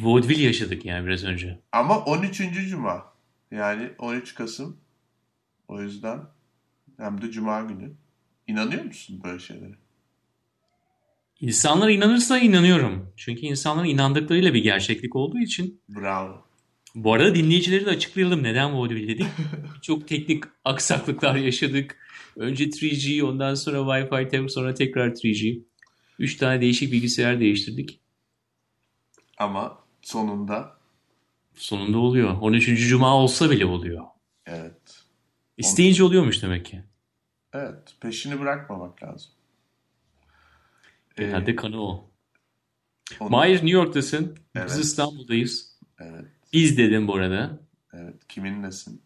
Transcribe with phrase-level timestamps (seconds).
[0.00, 1.58] Bir vaudeville yaşadık yani biraz önce.
[1.72, 2.42] Ama 13.
[2.68, 3.12] Cuma.
[3.50, 4.76] Yani 13 Kasım.
[5.68, 6.20] O yüzden
[6.96, 7.92] hem de Cuma günü.
[8.46, 9.74] İnanıyor musun böyle şeylere?
[11.40, 13.12] İnsanlar inanırsa inanıyorum.
[13.16, 15.80] Çünkü insanların inandıklarıyla bir gerçeklik olduğu için.
[15.88, 16.46] Bravo.
[16.94, 19.26] Bu arada dinleyicileri de açıklayalım neden vaudeville dedik.
[19.82, 21.96] Çok teknik aksaklıklar yaşadık.
[22.36, 25.62] Önce 3G, ondan sonra Wi-Fi, sonra tekrar 3G.
[26.18, 28.00] Üç tane değişik bilgisayar değiştirdik.
[29.38, 30.80] Ama sonunda
[31.54, 32.36] Sonunda oluyor.
[32.40, 32.88] 13.
[32.88, 34.04] Cuma olsa bile oluyor.
[34.46, 35.02] evet.
[35.56, 36.82] İsteyince oluyormuş demek ki.
[37.52, 37.94] Evet.
[38.00, 39.30] Peşini bırakmamak lazım.
[41.18, 42.10] Ee, Genelde kanı o.
[43.20, 44.38] onu- Mahir New York'tasın.
[44.54, 44.68] Evet.
[44.70, 45.78] Biz İstanbul'dayız.
[45.98, 46.24] Evet.
[46.52, 47.60] Biz dedim bu arada.
[47.92, 48.28] Evet.
[48.28, 49.02] Kimin nesin?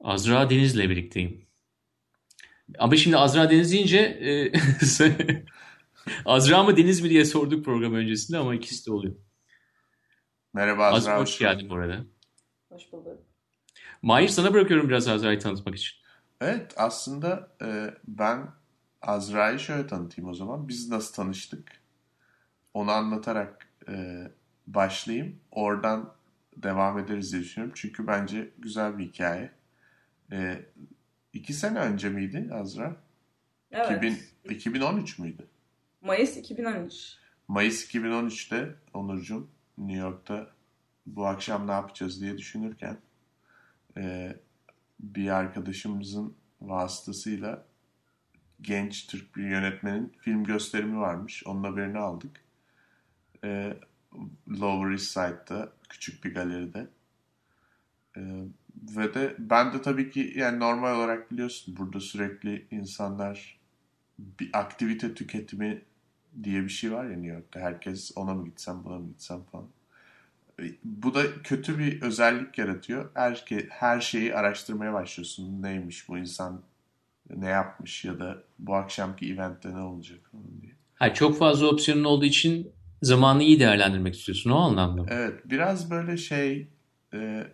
[0.00, 1.46] Azra Deniz'le birlikteyim.
[2.78, 4.52] Ama şimdi Azra Deniz deyince e,
[6.24, 9.14] Azra mı Deniz mi diye sorduk program öncesinde ama ikisi de oluyor.
[10.52, 11.20] Merhaba Azra Azra.
[11.20, 12.04] hoş geldin bu arada.
[12.68, 13.18] Hoş bulduk.
[14.02, 15.96] Mahir sana bırakıyorum biraz Azra'yı tanıtmak için.
[16.40, 18.48] Evet aslında e, ben
[19.02, 20.68] Azra'yı şöyle tanıtayım o zaman.
[20.68, 21.72] Biz nasıl tanıştık?
[22.74, 24.24] Onu anlatarak e,
[24.66, 25.40] başlayayım.
[25.50, 26.14] Oradan
[26.56, 27.74] devam ederiz diye düşünüyorum.
[27.76, 29.52] Çünkü bence güzel bir hikaye.
[30.32, 30.66] E,
[31.32, 32.96] iki sene önce miydi Azra?
[33.72, 33.90] Evet.
[33.90, 34.18] 2000,
[34.54, 35.48] 2013 müydü?
[36.04, 37.18] Mayıs 2013.
[37.48, 39.48] Mayıs 2013'te Onurcuğum
[39.78, 40.50] New York'ta
[41.06, 42.98] bu akşam ne yapacağız diye düşünürken
[43.96, 44.36] e,
[45.00, 47.66] bir arkadaşımızın vasıtasıyla
[48.60, 51.46] genç Türk bir yönetmenin film gösterimi varmış.
[51.46, 52.40] Onun haberini aldık.
[53.44, 53.76] E,
[54.48, 56.88] Lower East Side'da küçük bir galeride.
[58.16, 58.20] E,
[58.74, 63.60] ve de ben de tabii ki yani normal olarak biliyorsun burada sürekli insanlar
[64.18, 65.82] bir aktivite tüketimi
[66.42, 67.60] diye bir şey var ya New York'ta.
[67.60, 69.66] Herkes ona mı gitsem buna mı gitsem falan.
[70.60, 73.10] E, Bu da kötü bir özellik yaratıyor.
[73.14, 75.62] Her, her şeyi araştırmaya başlıyorsun.
[75.62, 76.62] Neymiş bu insan
[77.36, 80.72] ne yapmış ya da bu akşamki eventte ne olacak falan diye.
[80.94, 82.72] Ha, çok fazla opsiyonun olduğu için
[83.02, 85.08] zamanı iyi değerlendirmek istiyorsun o anlamda mı?
[85.10, 86.68] Evet biraz böyle şey
[87.14, 87.46] e,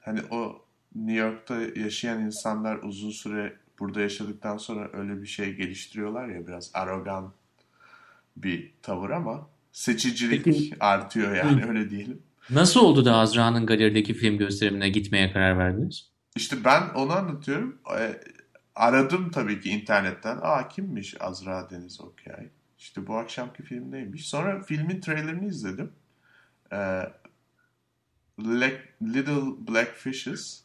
[0.00, 0.62] hani o
[0.94, 6.70] New York'ta yaşayan insanlar uzun süre burada yaşadıktan sonra öyle bir şey geliştiriyorlar ya biraz
[6.74, 7.32] arogan
[8.36, 12.22] bir tavır ama seçicilik Peki- artıyor yani öyle diyelim.
[12.50, 16.10] Nasıl oldu da Azra'nın galerideki film gösterimine gitmeye karar verdiniz?
[16.36, 17.78] İşte ben onu anlatıyorum.
[17.98, 18.20] E,
[18.74, 20.38] aradım tabii ki internetten.
[20.42, 22.48] Aa kimmiş Azra Deniz Okyay?
[22.78, 24.28] İşte bu akşamki film neymiş?
[24.28, 25.92] Sonra filmin trailerini izledim.
[26.72, 26.76] E,
[28.40, 30.62] Le- Little Black Fishes.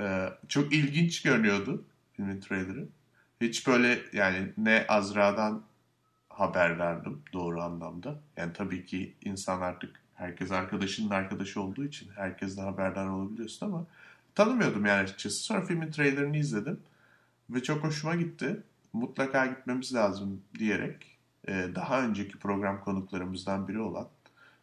[0.00, 2.88] E, çok ilginç görünüyordu filmin trailerı.
[3.40, 5.62] Hiç böyle yani ne Azra'dan
[6.34, 8.20] haberdardım doğru anlamda.
[8.36, 13.86] Yani tabii ki insan artık herkes arkadaşının arkadaşı olduğu için herkesten haberdar olabiliyorsun ama
[14.34, 15.42] tanımıyordum yani açıkçası.
[15.42, 16.80] Sonra filmin trailerini izledim
[17.50, 18.62] ve çok hoşuma gitti.
[18.92, 21.18] Mutlaka gitmemiz lazım diyerek
[21.48, 24.08] e, daha önceki program konuklarımızdan biri olan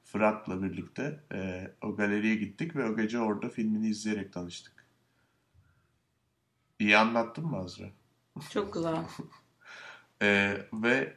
[0.05, 4.73] Fırat'la birlikte e, o galeriye gittik ve o gece orada filmini izleyerek tanıştık.
[6.79, 7.85] İyi anlattın mı Azra?
[8.49, 8.95] Çok güzel.
[10.23, 11.13] E, ve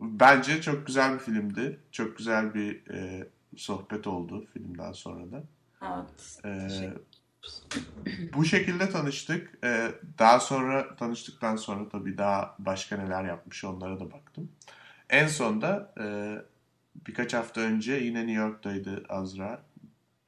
[0.00, 1.80] bence çok güzel bir filmdi.
[1.92, 5.42] Çok güzel bir e, sohbet oldu filmden sonra da.
[6.44, 6.68] Evet.
[6.68, 7.02] Teşekkür-
[8.34, 9.58] bu şekilde tanıştık.
[9.64, 14.52] Ee, daha sonra tanıştıktan sonra tabii daha başka neler yapmış onlara da baktım.
[15.10, 16.04] En sonda e,
[17.06, 19.62] birkaç hafta önce yine New York'taydı Azra.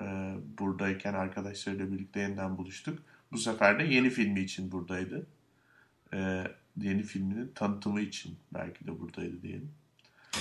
[0.02, 2.98] Ee, buradayken arkadaşlarıyla birlikte yeniden buluştuk.
[3.32, 5.26] Bu sefer de yeni filmi için buradaydı.
[6.14, 6.44] Ee,
[6.76, 9.70] yeni filminin tanıtımı için belki de buradaydı diyelim.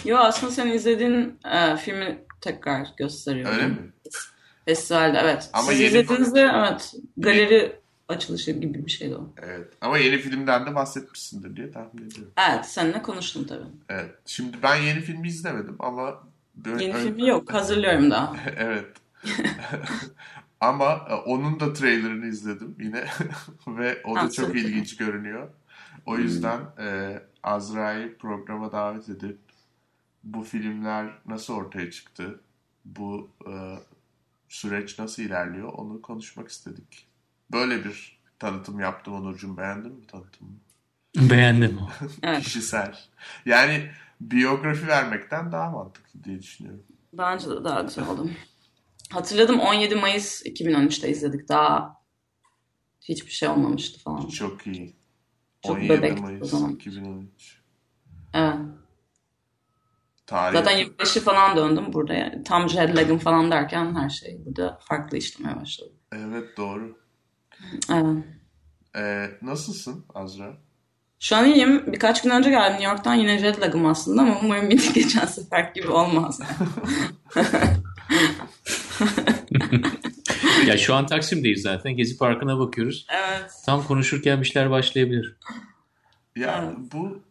[0.06, 3.52] Yo aslında sen izlediğin e, filmi tekrar gösteriyor.
[3.52, 3.78] Öyle mi?
[4.66, 5.50] Festivalde evet.
[5.54, 7.76] Ama Siz yeni- izlediğinizde evet galeri
[8.08, 9.30] açılışı gibi bir şeydi o.
[9.42, 9.68] Evet.
[9.82, 12.32] Ama yeni filmden de bahsetmişsindir diye tahmin ediyorum.
[12.50, 13.66] Evet seninle konuştum tabii.
[13.90, 14.12] Evet.
[14.26, 16.24] Şimdi ben yeni filmi izlemedim ama
[16.56, 18.36] böyle Yeni filmi yok hazırlıyorum daha.
[18.58, 18.86] Evet.
[20.62, 23.06] Ama e, onun da trailerını izledim yine
[23.68, 25.50] ve o da Ha, çok ilginç görünüyor.
[26.06, 29.40] O yüzden e, Azra'yı programa davet edip
[30.24, 32.40] bu filmler nasıl ortaya çıktı,
[32.86, 33.76] bu e,
[34.50, 37.08] süreç nasıl ilerliyor onu konuşmak istedik.
[37.52, 39.58] Böyle bir tanıtım yaptım Onurcuğum.
[39.58, 40.52] Beğendin mi tanıtımı?
[41.16, 41.80] Beğendim.
[42.42, 42.96] Kişisel.
[43.46, 43.92] Yani
[44.22, 46.84] biyografi vermekten daha mantıklı diye düşünüyorum.
[47.14, 48.30] Bence de daha güzel oldu.
[49.10, 51.50] Hatırladım 17 Mayıs 2013'te izledik.
[51.50, 52.00] Daha
[53.02, 54.28] hiçbir şey olmamıştı falan.
[54.28, 54.99] Çok iyi.
[55.68, 56.72] Çok 17 bebekti o Mayıs zaman.
[56.72, 57.62] 2013.
[58.34, 58.56] Evet.
[60.28, 60.58] Tarih.
[60.58, 62.44] Zaten 25'i falan döndüm burada yani.
[62.44, 65.92] Tam jet lag'ım falan derken her şey burada farklı işlemeye başladı.
[66.12, 66.98] Evet doğru.
[67.92, 68.24] Evet.
[68.96, 70.58] Ee, nasılsın Azra?
[71.20, 71.94] Şu an iyiyim.
[71.94, 75.72] Birkaç gün önce geldim New York'tan yine jet lag'ım aslında ama umarım bir geçen sefer
[75.76, 76.40] gibi olmaz.
[80.70, 81.96] Ya şu an Taksim'deyiz zaten.
[81.98, 83.06] Gezi Parkı'na bakıyoruz.
[83.10, 83.52] evet.
[83.66, 85.36] Tam konuşurken bir şeyler başlayabilir.
[86.36, 86.78] Ya Evet.
[86.94, 87.22] bu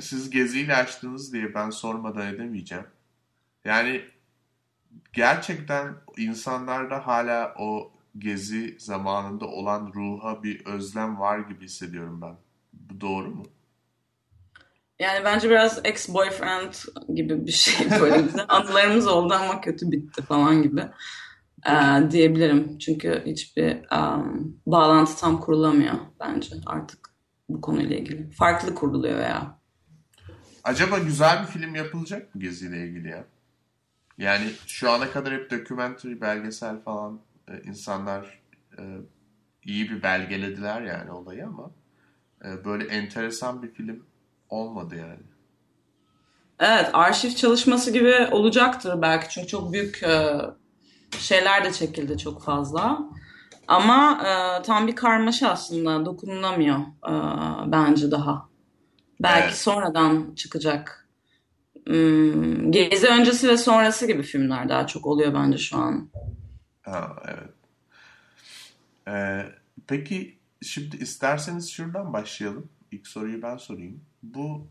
[0.00, 2.84] siz geziyle açtınız diye ben sormadan edemeyeceğim.
[3.64, 4.02] Yani
[5.12, 12.34] gerçekten insanlarda hala o gezi zamanında olan ruha bir özlem var gibi hissediyorum ben.
[12.72, 13.42] Bu doğru mu?
[14.98, 18.42] Yani bence biraz ex-boyfriend gibi bir şey böyle bize.
[18.48, 20.82] Anılarımız oldu ama kötü bitti falan gibi
[21.66, 22.78] ee, diyebilirim.
[22.78, 27.10] Çünkü hiçbir um, bağlantı tam kurulamıyor bence artık
[27.48, 28.30] bu konuyla ilgili.
[28.30, 29.58] Farklı kuruluyor ya.
[30.64, 33.24] Acaba güzel bir film yapılacak mı geziyle ilgili ya?
[34.18, 38.40] Yani şu ana kadar hep documentary, belgesel falan e, insanlar
[38.78, 38.82] e,
[39.64, 41.70] iyi bir belgelediler yani olayı ama
[42.44, 44.02] e, böyle enteresan bir film
[44.48, 45.22] olmadı yani.
[46.60, 50.40] Evet, arşiv çalışması gibi olacaktır belki çünkü çok büyük e,
[51.18, 53.00] şeyler de çekildi çok fazla.
[53.68, 57.12] Ama e, tam bir karmaşa aslında dokunulamıyor e,
[57.72, 58.48] bence daha.
[59.22, 59.56] Belki Evet.
[59.56, 61.08] sonradan çıkacak.
[61.86, 66.08] Hmm, Gezi öncesi ve sonrası gibi filmler daha çok oluyor bence şu an.
[66.82, 67.50] Ha, evet.
[69.08, 69.46] Ee,
[69.86, 72.68] peki şimdi isterseniz şuradan başlayalım.
[72.92, 74.00] İlk soruyu ben sorayım.
[74.22, 74.66] Bu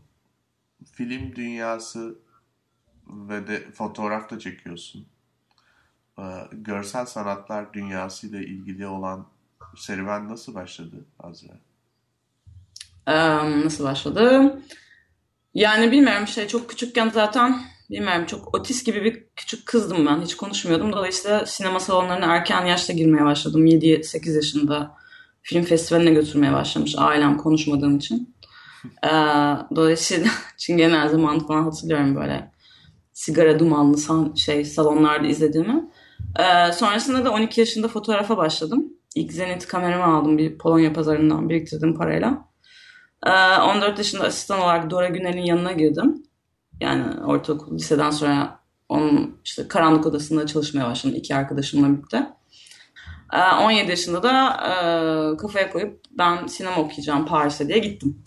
[0.92, 2.18] film dünyası
[3.06, 5.06] ve de fotoğraf da çekiyorsun.
[6.18, 6.22] Ee,
[6.52, 9.26] görsel sanatlar dünyasıyla ilgili olan
[9.76, 11.52] serüven nasıl başladı Azra?
[13.06, 14.52] Ee, nasıl başladı?
[15.54, 17.60] Yani bilmiyorum şey çok küçükken zaten
[17.90, 20.20] bilmiyorum çok otist gibi bir küçük kızdım ben.
[20.22, 20.92] Hiç konuşmuyordum.
[20.92, 23.66] Dolayısıyla sinema salonlarına erken yaşta girmeye başladım.
[23.66, 24.96] 7-8 yaşında
[25.42, 28.34] film festivaline götürmeye başlamış ailem konuşmadığım için.
[29.04, 29.08] Ee,
[29.76, 32.52] dolayısıyla Çingene her zaman falan hatırlıyorum böyle
[33.12, 35.90] sigara dumanlı san, şey salonlarda izlediğimi.
[36.36, 38.92] Ee, sonrasında da 12 yaşında fotoğrafa başladım.
[39.14, 42.48] İlk Zenit kameramı aldım bir Polonya pazarından biriktirdiğim parayla.
[43.26, 43.30] Ee,
[43.60, 46.22] 14 yaşında asistan olarak Dora Günel'in yanına girdim.
[46.80, 52.26] Yani ortaokul, liseden sonra onun işte karanlık odasında çalışmaya başladım iki arkadaşımla birlikte.
[53.32, 58.22] Ee, 17 yaşında da e, kafaya koyup ben sinema okuyacağım Paris'e diye gittim.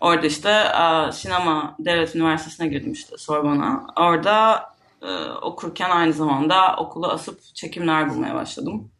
[0.00, 3.86] Orada işte e, sinema devlet üniversitesine girdim işte Sorbonne'a.
[3.96, 4.62] Orada
[5.02, 8.92] e, okurken aynı zamanda okulu asıp çekimler bulmaya başladım.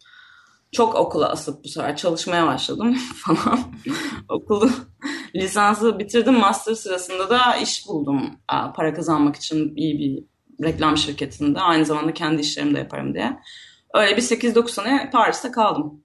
[0.73, 3.59] Çok okula asıp bu sefer çalışmaya başladım falan.
[4.29, 4.71] Okulu
[5.35, 6.35] lisansı bitirdim.
[6.35, 8.31] Master sırasında da iş buldum.
[8.49, 10.25] Para kazanmak için iyi bir
[10.67, 11.61] reklam şirketinde.
[11.61, 13.41] Aynı zamanda kendi işlerimi de yaparım diye.
[13.95, 16.05] Öyle bir 8-9 sene Paris'te kaldım.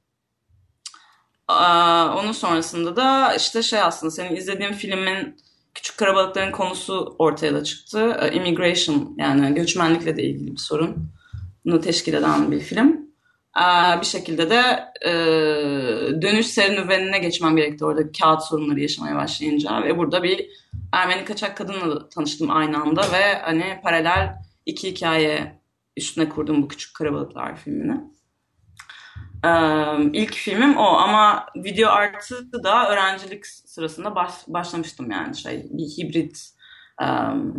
[2.20, 5.38] Onun sonrasında da işte şey aslında senin izlediğin filmin
[5.78, 8.18] Küçük Karabalıkların konusu ortaya da çıktı.
[8.22, 11.10] Ee, Immigration yani göçmenlikle de ilgili bir sorun.
[11.66, 12.98] Bunu teşkil eden bir film.
[13.54, 14.62] Aa, Bir şekilde de
[15.06, 15.12] e,
[16.22, 19.84] dönüş serüvenine geçmem gerekti orada kağıt sorunları yaşamaya başlayınca.
[19.84, 20.50] Ve burada bir
[20.92, 24.34] Ermeni kaçak kadınla tanıştım aynı anda ve hani paralel
[24.66, 25.62] iki hikaye
[25.98, 28.02] üstüne kurdum bu Küçük Karabalıklar filmini.
[30.14, 30.84] İlk filmim o.
[30.84, 36.50] Ama video artı da öğrencilik sırasında baş- başlamıştım yani şey bir hibrit
[37.02, 37.54] em,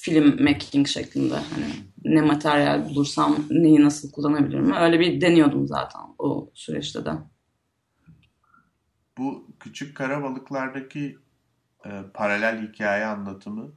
[0.00, 1.34] film making şeklinde.
[1.34, 1.66] Hani
[2.04, 4.72] ne materyal bulursam neyi nasıl kullanabilirim?
[4.72, 7.10] Öyle bir deniyordum zaten o süreçte de.
[9.18, 11.18] Bu küçük karabalıklardaki
[11.86, 13.72] e, paralel hikaye anlatımı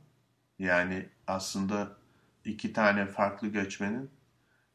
[0.60, 1.98] yani aslında
[2.46, 4.10] iki tane farklı göçmenin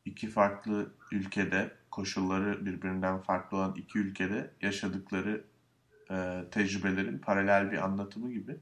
[0.05, 5.45] iki farklı ülkede koşulları birbirinden farklı olan iki ülkede yaşadıkları
[6.11, 8.57] e, tecrübelerin paralel bir anlatımı gibi.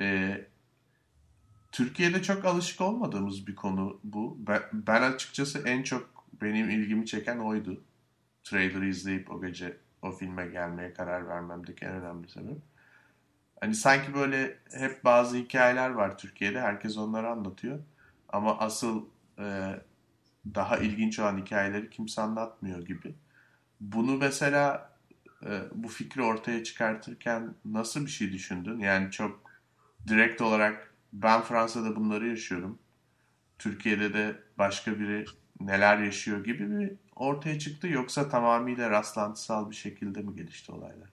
[0.00, 0.40] E,
[1.72, 4.36] Türkiye'de çok alışık olmadığımız bir konu bu.
[4.38, 6.10] Ben, ben açıkçası en çok
[6.42, 7.82] benim ilgimi çeken oydu.
[8.44, 12.58] Trailer'ı izleyip o gece o filme gelmeye karar vermemdeki en önemli sebep.
[13.60, 16.60] Hani sanki böyle hep bazı hikayeler var Türkiye'de.
[16.60, 17.78] Herkes onları anlatıyor.
[18.28, 19.04] Ama asıl
[19.38, 19.76] e,
[20.46, 23.14] daha ilginç olan hikayeleri kimse anlatmıyor gibi.
[23.80, 24.92] Bunu mesela
[25.46, 28.80] e, bu fikri ortaya çıkartırken nasıl bir şey düşündün?
[28.80, 29.40] Yani çok
[30.08, 32.78] direkt olarak ben Fransa'da bunları yaşıyorum.
[33.58, 35.24] Türkiye'de de başka biri
[35.60, 41.08] neler yaşıyor gibi mi ortaya çıktı yoksa tamamıyla rastlantısal bir şekilde mi gelişti olaylar?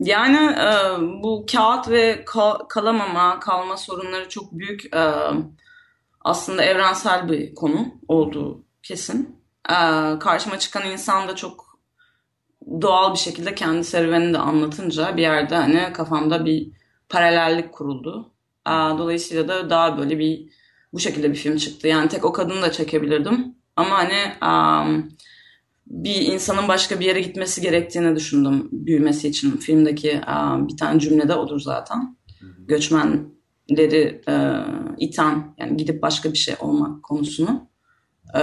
[0.00, 5.02] Yani e, bu kağıt ve kal- kalamama, kalma sorunları çok büyük e,
[6.20, 9.36] aslında evrensel bir konu olduğu kesin.
[9.70, 9.74] E,
[10.18, 11.78] karşıma çıkan insan da çok
[12.82, 16.70] doğal bir şekilde kendi serüvenini de anlatınca bir yerde hani kafamda bir
[17.08, 18.32] paralellik kuruldu.
[18.66, 20.58] E, dolayısıyla da daha böyle bir
[20.92, 21.88] bu şekilde bir film çıktı.
[21.88, 23.54] Yani tek o kadını da çekebilirdim.
[23.76, 25.08] Ama hani um,
[25.86, 29.56] bir insanın başka bir yere gitmesi gerektiğini düşündüm büyümesi için.
[29.56, 32.16] Filmdeki um, bir tane cümlede odur zaten.
[33.68, 34.34] Göçmenleri e,
[34.98, 37.70] iten, yani gidip başka bir şey olmak konusunu
[38.34, 38.42] e,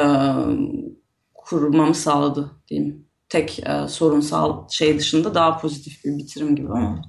[1.33, 3.05] kurmamı sağladı diyeyim.
[3.29, 7.01] Tek e, sorunsal şey dışında daha pozitif bir bitirim gibi ama.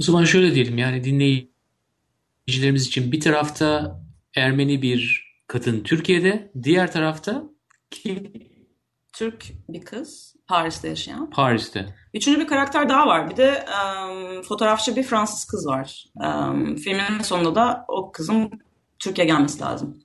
[0.00, 4.00] O zaman şöyle diyelim yani dinleyicilerimiz için bir tarafta
[4.36, 7.44] Ermeni bir kadın Türkiye'de, diğer tarafta
[7.90, 8.32] kim?
[9.18, 11.30] Türk bir kız Paris'te yaşayan.
[11.30, 11.94] Paris'te.
[12.14, 13.30] Üçüncü bir karakter daha var.
[13.30, 16.04] Bir de um, fotoğrafçı bir Fransız kız var.
[16.14, 18.50] Um, filmin sonunda da o kızın
[18.98, 19.98] Türkiye gelmesi lazım.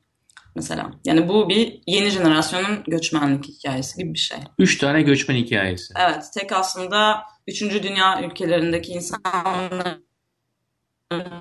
[0.55, 0.91] Mesela.
[1.05, 4.37] Yani bu bir yeni jenerasyonun göçmenlik hikayesi gibi bir şey.
[4.59, 5.93] Üç tane göçmen hikayesi.
[5.99, 6.23] Evet.
[6.33, 10.03] Tek aslında üçüncü dünya ülkelerindeki insanların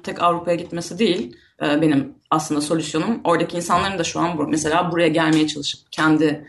[0.03, 3.21] tek Avrupa'ya gitmesi değil benim aslında solüsyonum.
[3.25, 6.47] Oradaki insanların da şu an mesela buraya gelmeye çalışıp kendi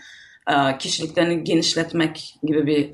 [0.79, 2.91] kişiliklerini genişletmek gibi bir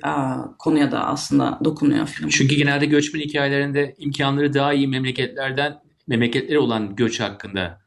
[0.59, 2.29] konuya da aslında dokunuyor film.
[2.29, 7.81] Çünkü genelde göçmen hikayelerinde imkanları daha iyi memleketlerden memleketleri olan göç hakkında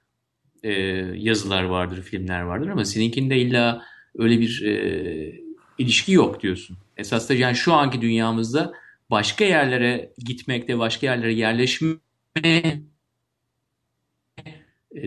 [0.62, 0.73] e,
[1.16, 3.83] yazılar vardır, filmler vardır ama seninkinde illa
[4.19, 5.42] öyle bir e,
[5.78, 6.76] ilişki yok diyorsun.
[6.97, 8.73] Esas da yani şu anki dünyamızda
[9.11, 11.95] başka yerlere gitmekte, başka yerlere yerleşme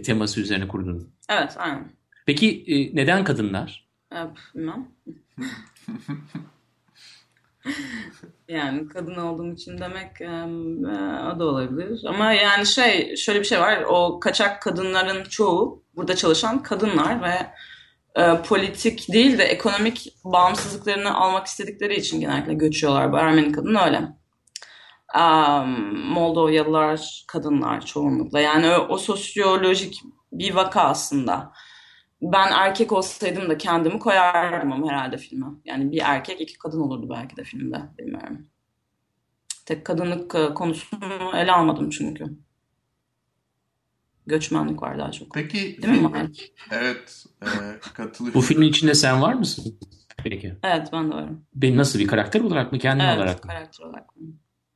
[0.04, 1.14] teması üzerine kurdun.
[1.30, 1.92] Evet, aynen.
[2.26, 3.85] Peki e, neden kadınlar?
[4.56, 4.88] Bilmem.
[8.48, 10.44] yani kadın olduğum için demek e,
[11.36, 12.02] o da olabilir.
[12.08, 13.84] Ama yani şey şöyle bir şey var.
[13.88, 17.48] O kaçak kadınların çoğu burada çalışan kadınlar ve
[18.22, 23.12] e, politik değil de ekonomik bağımsızlıklarını almak istedikleri için genellikle göçüyorlar.
[23.12, 24.02] Bu Ermeni kadın öyle.
[25.16, 28.40] Um, Moldovyalılar kadınlar çoğunlukla.
[28.40, 31.54] Yani o, o sosyolojik bir vaka aslında.
[32.34, 35.46] Ben erkek olsaydım da kendimi koyardım ama herhalde filme.
[35.66, 37.82] Yani bir erkek iki kadın olurdu belki de filmde.
[38.00, 38.48] Bilmiyorum.
[39.66, 42.26] Tek kadınlık konusunu ele almadım çünkü.
[44.28, 45.34] Göçmenlik var daha çok.
[45.34, 45.82] Peki.
[45.82, 46.32] Değil mi?
[46.72, 47.26] Evet.
[47.42, 47.48] E,
[47.94, 48.42] katılıyorum.
[48.42, 49.80] Bu filmin içinde sen var mısın?
[50.18, 50.56] Peki.
[50.64, 51.46] Evet ben de varım.
[51.56, 53.52] Ben nasıl bir karakter olarak mı kendin evet, olarak mı?
[53.52, 54.28] karakter olarak mı?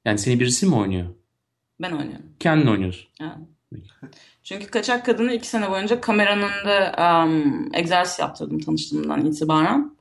[0.06, 1.08] Yani seni birisi mi oynuyor?
[1.82, 2.26] Ben oynuyorum.
[2.40, 3.10] Kendin oynuyorsun.
[3.22, 3.38] Evet.
[4.44, 10.00] Çünkü Kaçak Kadın'ı iki sene boyunca kameranın önünde um, egzersiz yaptırdım tanıştığımdan itibaren.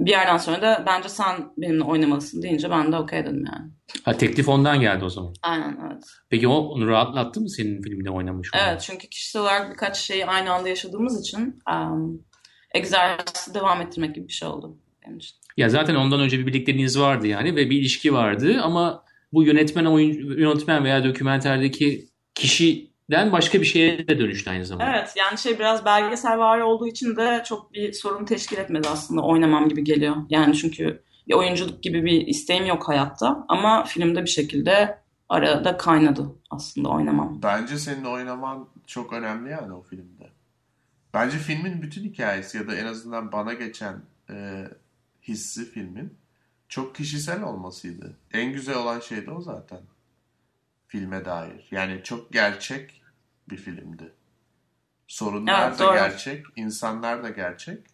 [0.00, 3.70] Bir yerden sonra da bence sen benimle oynamalısın deyince ben de okey dedim yani.
[4.04, 5.34] Ha teklif ondan geldi o zaman.
[5.42, 6.04] Aynen evet.
[6.28, 8.68] Peki o onu rahatlattı mı senin filmde oynamış olman?
[8.68, 12.22] Evet çünkü kişisel olarak birkaç şeyi aynı anda yaşadığımız için um,
[12.74, 15.36] egzersizi devam ettirmek gibi bir şey oldu benim için.
[15.56, 19.84] Ya zaten ondan önce bir birlikteliğiniz vardı yani ve bir ilişki vardı ama bu yönetmen
[19.84, 22.08] oyuncu, yönetmen veya dokümenterdeki
[23.10, 24.90] kişiden başka bir şeye de dönüştü aynı zamanda.
[24.90, 29.22] Evet yani şey biraz belgesel var olduğu için de çok bir sorun teşkil etmedi aslında
[29.22, 30.16] oynamam gibi geliyor.
[30.28, 34.98] Yani çünkü bir oyunculuk gibi bir isteğim yok hayatta ama filmde bir şekilde
[35.28, 37.40] arada kaynadı aslında oynamam.
[37.42, 40.30] Bence senin oynaman çok önemli yani o filmde.
[41.14, 44.64] Bence filmin bütün hikayesi ya da en azından bana geçen e,
[45.22, 46.14] hissi filmin
[46.68, 48.16] çok kişisel olmasıydı.
[48.32, 49.80] En güzel olan şey de o zaten.
[50.90, 51.68] Filme dair.
[51.70, 53.02] Yani çok gerçek
[53.50, 54.12] bir filmdi.
[55.06, 55.94] Sorunlar Evet, da doğru.
[55.94, 57.86] gerçek, insanlar da gerçek.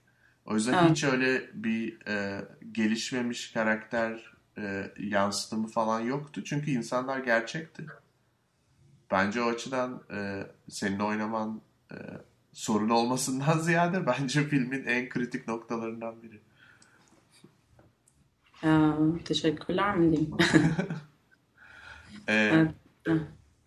[0.47, 0.91] O yüzden Evet.
[0.91, 6.45] hiç öyle bir e, gelişmemiş karakter e, yansıtımı falan yoktu.
[6.45, 7.87] Çünkü insanlar gerçekti.
[9.11, 11.61] Bence o açıdan e, senin oynaman
[11.93, 11.97] e,
[12.53, 16.41] sorun olmasından ziyade bence filmin en kritik noktalarından biri.
[18.65, 18.93] Ee,
[19.25, 20.37] teşekkürler mi diyeyim?
[22.29, 22.71] Ee, Evet.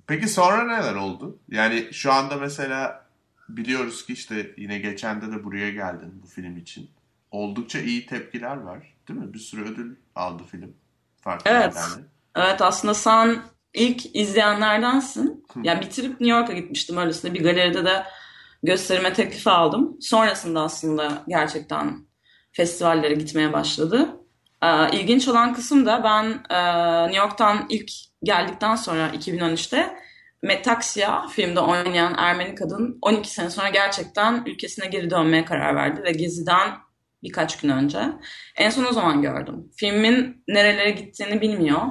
[0.08, 1.40] Peki sonra neler oldu?
[1.50, 3.06] Yani şu anda mesela
[3.50, 6.90] biliyoruz ki işte yine geçende de buraya geldin bu film için.
[7.32, 8.94] Oldukça iyi tepkiler var.
[9.08, 9.34] Değil mi?
[9.34, 10.74] Bir sürü ödül aldı film.
[11.22, 11.76] Farklı Evet.
[11.76, 12.04] yerlerden.
[12.36, 13.42] Evet aslında sen
[13.74, 15.46] ilk izleyenlerdensin.
[15.64, 18.04] Yani bitirip New York'a gitmiştim öylesine bir galeride de
[18.64, 19.98] gösterime teklifi aldım.
[20.02, 22.06] Sonrasında aslında gerçekten
[22.52, 24.19] festivallere gitmeye başladı.
[24.64, 26.26] Ee, ilginç olan kısım da ben
[26.56, 27.92] e, New York'tan ilk
[28.24, 29.96] geldikten sonra 2013'te
[30.42, 36.12] Metaxia filmde oynayan Ermeni kadın 12 sene sonra gerçekten ülkesine geri dönmeye karar verdi ve
[36.12, 36.72] Gezi'den
[37.24, 38.00] birkaç gün önce.
[38.56, 39.72] En son o zaman gördüm.
[39.78, 41.82] Filmin nerelere gittiğini bilmiyor.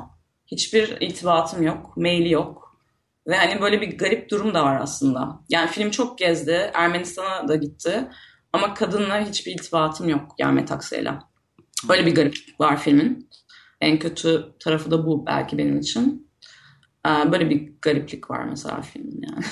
[0.46, 2.78] Hiçbir irtibatım yok, maili yok.
[3.26, 5.40] Ve hani böyle bir garip durum da var aslında.
[5.48, 8.08] Yani film çok gezdi, Ermenistan'a da gitti.
[8.52, 11.28] Ama kadınla hiçbir irtibatım yok yani Metaxa'yla.
[11.88, 13.28] Böyle bir garip var filmin.
[13.80, 16.28] En kötü tarafı da bu belki benim için.
[17.06, 19.44] Ee, böyle bir gariplik var mesela filmin yani.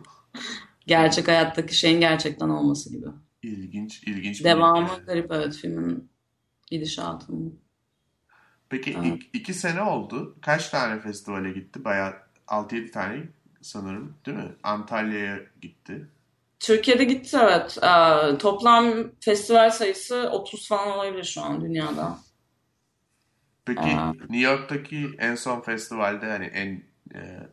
[0.86, 3.06] Gerçek hayattaki şeyin gerçekten olması gibi.
[3.42, 4.44] İlginç, ilginç.
[4.44, 5.04] Devamı hikaye.
[5.06, 6.10] garip evet filmin
[6.70, 7.60] gidişatının.
[8.68, 9.06] Peki Evet.
[9.06, 10.36] ilk, iki sene oldu.
[10.40, 11.84] Kaç tane festivale gitti?
[11.84, 12.14] Bayağı
[12.48, 13.28] 6-7 tane
[13.60, 14.52] sanırım değil mi?
[14.62, 16.08] Antalya'ya gitti.
[16.64, 17.78] Türkiye'de gitti evet.
[17.82, 22.18] Ee, toplam festival sayısı 30 falan olabilir şu an dünyada.
[23.64, 24.12] Peki Aa.
[24.12, 26.82] New York'taki en son festivalde hani en
[27.14, 27.48] e,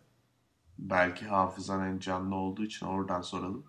[0.80, 3.66] belki hafızan en canlı olduğu için oradan soralım.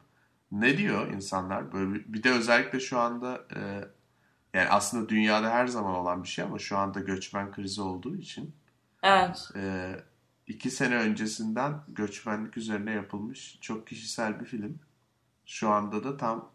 [0.53, 1.73] Ne diyor insanlar?
[1.73, 3.61] Böyle bir, bir de özellikle şu anda e,
[4.59, 8.55] yani aslında dünyada her zaman olan bir şey ama şu anda göçmen krizi olduğu için
[9.03, 9.49] Evet.
[9.57, 9.93] e,
[10.47, 14.79] iki sene öncesinden göçmenlik üzerine yapılmış çok kişisel bir film.
[15.47, 16.51] Şu anda da tam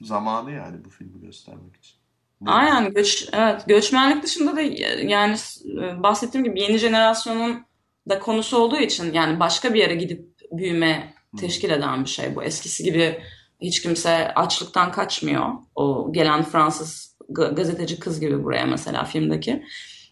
[0.00, 1.96] zamanı yani bu filmi göstermek için.
[2.40, 5.36] Ne- Aynen göç evet göçmenlik dışında da yani
[5.82, 7.64] e, bahsettiğim gibi yeni jenerasyonun
[8.08, 12.42] da konusu olduğu için yani başka bir yere gidip büyüme teşkil eden bir şey bu.
[12.42, 13.20] Eskisi gibi
[13.60, 15.46] hiç kimse açlıktan kaçmıyor.
[15.74, 19.64] O gelen Fransız ga- gazeteci kız gibi buraya mesela filmdeki.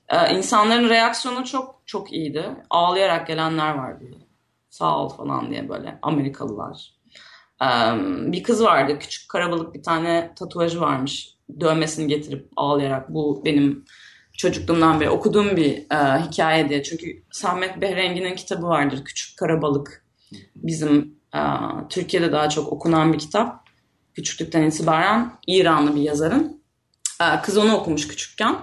[0.08, 2.44] Ee, insanların reaksiyonu çok çok iyiydi.
[2.70, 4.04] Ağlayarak gelenler vardı.
[4.70, 6.99] Sağ ol falan diye böyle Amerikalılar.
[8.32, 11.34] Bir kız vardı küçük karabalık bir tane tatuajı varmış.
[11.60, 13.84] Dövmesini getirip ağlayarak bu benim
[14.32, 16.82] çocukluğumdan beri okuduğum bir e, hikaye diye.
[16.82, 20.04] Çünkü Samet Behrengi'nin kitabı vardır Küçük Karabalık.
[20.56, 21.40] Bizim e,
[21.88, 23.68] Türkiye'de daha çok okunan bir kitap.
[24.14, 26.62] Küçüklükten itibaren İranlı bir yazarın.
[27.22, 28.56] E, kız onu okumuş küçükken.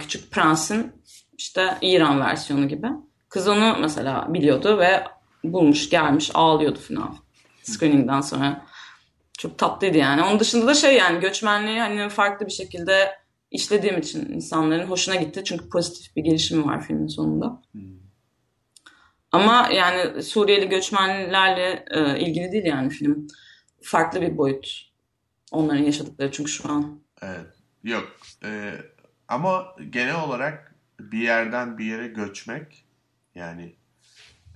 [0.00, 0.92] Küçük Prens'in
[1.38, 2.86] işte İran versiyonu gibi.
[3.28, 5.04] Kız onu mesela biliyordu ve
[5.44, 7.21] bulmuş gelmiş ağlıyordu falan
[7.62, 8.66] screeningden sonra.
[9.38, 10.22] Çok tatlıydı yani.
[10.22, 13.12] Onun dışında da şey yani göçmenliği hani farklı bir şekilde
[13.50, 15.42] işlediğim için insanların hoşuna gitti.
[15.44, 17.62] Çünkü pozitif bir gelişimi var filmin sonunda.
[19.32, 23.26] Ama yani Suriyeli göçmenlerle e, ilgili değil yani film.
[23.82, 24.92] Farklı bir boyut.
[25.52, 27.00] Onların yaşadıkları çünkü şu an.
[27.22, 27.46] Evet.
[27.84, 28.16] Yok.
[28.44, 28.72] Ee,
[29.28, 32.84] ama genel olarak bir yerden bir yere göçmek
[33.34, 33.76] yani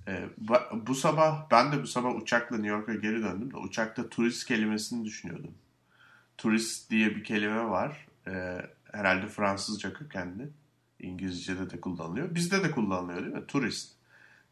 [0.09, 4.09] e, ba- bu sabah ben de bu sabah uçakla New York'a geri döndüm de uçakta
[4.09, 5.55] turist kelimesini düşünüyordum.
[6.39, 8.07] Turist diye bir kelime var.
[8.27, 8.61] Ee,
[8.93, 10.49] herhalde Fransızca kökenli.
[11.01, 12.35] İngilizce'de de kullanılıyor.
[12.35, 13.47] Bizde de kullanılıyor değil mi?
[13.47, 13.93] Turist.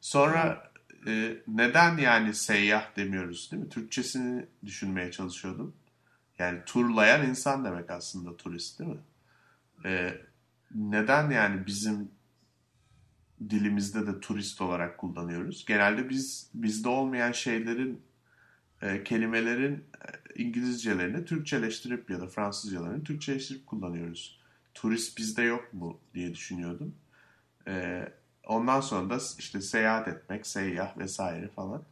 [0.00, 0.70] Sonra
[1.06, 3.68] e, neden yani seyyah demiyoruz değil mi?
[3.68, 5.74] Türkçesini düşünmeye çalışıyordum.
[6.38, 9.00] Yani turlayan insan demek aslında turist değil mi?
[9.84, 10.20] Ee,
[10.74, 12.10] neden yani bizim
[13.50, 15.64] dilimizde de turist olarak kullanıyoruz?
[15.64, 18.02] Genelde biz bizde olmayan şeylerin
[18.82, 24.40] e, kelimelerin e, İngilizcelerini Türkçeleştirip ya da Fransızcalarını Türkçeleştirip kullanıyoruz.
[24.74, 26.94] Turist bizde yok mu diye düşünüyordum.
[27.68, 28.08] Ee,
[28.46, 31.82] ondan sonra da işte seyahat etmek, seyyah vesaire falan.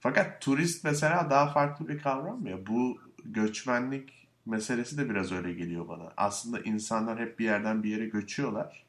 [0.00, 2.66] Fakat turist mesela daha farklı bir kavram ya.
[2.66, 6.12] Bu göçmenlik meselesi de biraz öyle geliyor bana.
[6.16, 8.84] Aslında insanlar hep bir yerden bir yere göçüyorlar.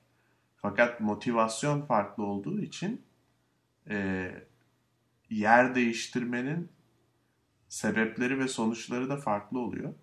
[0.64, 3.02] Fakat motivasyon farklı olduğu için
[3.90, 4.30] e,
[5.30, 6.70] yer değiştirmenin
[7.70, 9.94] sebepleri ve sonuçları da farklı oluyor.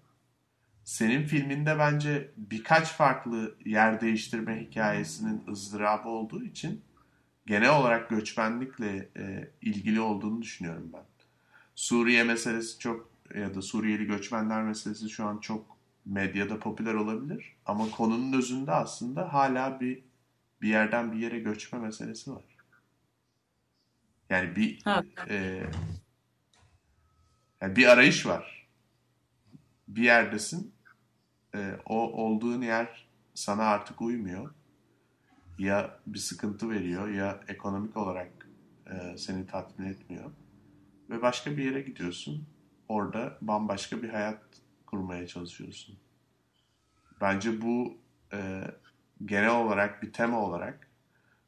[0.85, 6.83] Senin filminde bence birkaç farklı yer değiştirme hikayesinin ızdırabı olduğu için
[7.47, 11.05] genel olarak göçmenlikle e, ilgili olduğunu düşünüyorum ben.
[11.75, 17.91] Suriye meselesi çok ya da Suriyeli göçmenler meselesi şu an çok medyada popüler olabilir ama
[17.91, 20.10] konunun özünde aslında hala bir
[20.63, 22.45] bir yerden bir yere göçme meselesi var.
[24.31, 24.85] Yani bir
[25.29, 25.67] e,
[27.61, 28.69] yani bir arayış var.
[29.89, 30.75] Bir yerdesin.
[31.55, 34.55] e, o olduğun yer sana artık uymuyor.
[35.59, 38.49] Ya bir sıkıntı veriyor ya ekonomik olarak
[38.87, 40.31] e, seni tatmin etmiyor.
[41.11, 42.49] Ve başka bir yere gidiyorsun.
[42.89, 44.43] Orada bambaşka bir hayat
[44.87, 45.99] kurmaya çalışıyorsun.
[47.21, 47.99] Bence bu
[48.33, 48.65] e,
[49.25, 50.89] genel olarak bir tema olarak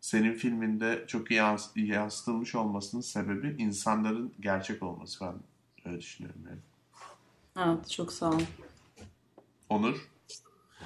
[0.01, 5.25] senin filminde çok iyi yans- yansıtılmış olmasının sebebi insanların gerçek olması.
[5.25, 5.35] Ben
[5.85, 6.61] öyle düşünüyorum yani.
[7.57, 8.41] Evet çok sağ ol.
[9.69, 10.09] Onur?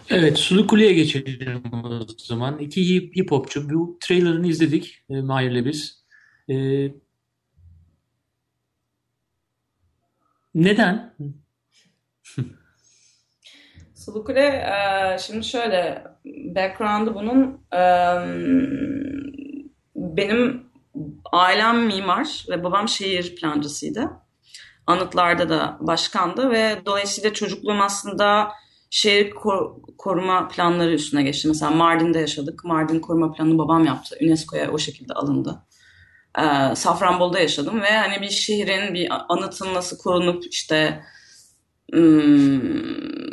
[0.08, 2.58] Evet, Sulu Kule'ye geçelim o zaman.
[2.58, 3.70] İki hip, hip hopçu.
[3.70, 6.04] Bu trailerını izledik e, Mahir'le biz.
[6.50, 6.54] E,
[10.54, 11.14] neden?
[14.06, 17.60] Sulu Kule, e, şimdi şöyle background'ı bunun
[19.94, 20.66] benim
[21.32, 24.10] ailem mimar ve babam şehir plancısıydı.
[24.86, 28.52] Anıtlarda da başkandı ve dolayısıyla çocukluğum aslında
[28.90, 31.48] şehir kor- koruma planları üstüne geçti.
[31.48, 32.64] Mesela Mardin'de yaşadık.
[32.64, 34.16] Mardin koruma planını babam yaptı.
[34.22, 35.62] UNESCO'ya o şekilde alındı.
[36.38, 41.02] Ee, Safranbolu'da yaşadım ve hani bir şehrin, bir anıtın nasıl korunup işte
[41.92, 43.25] hmm,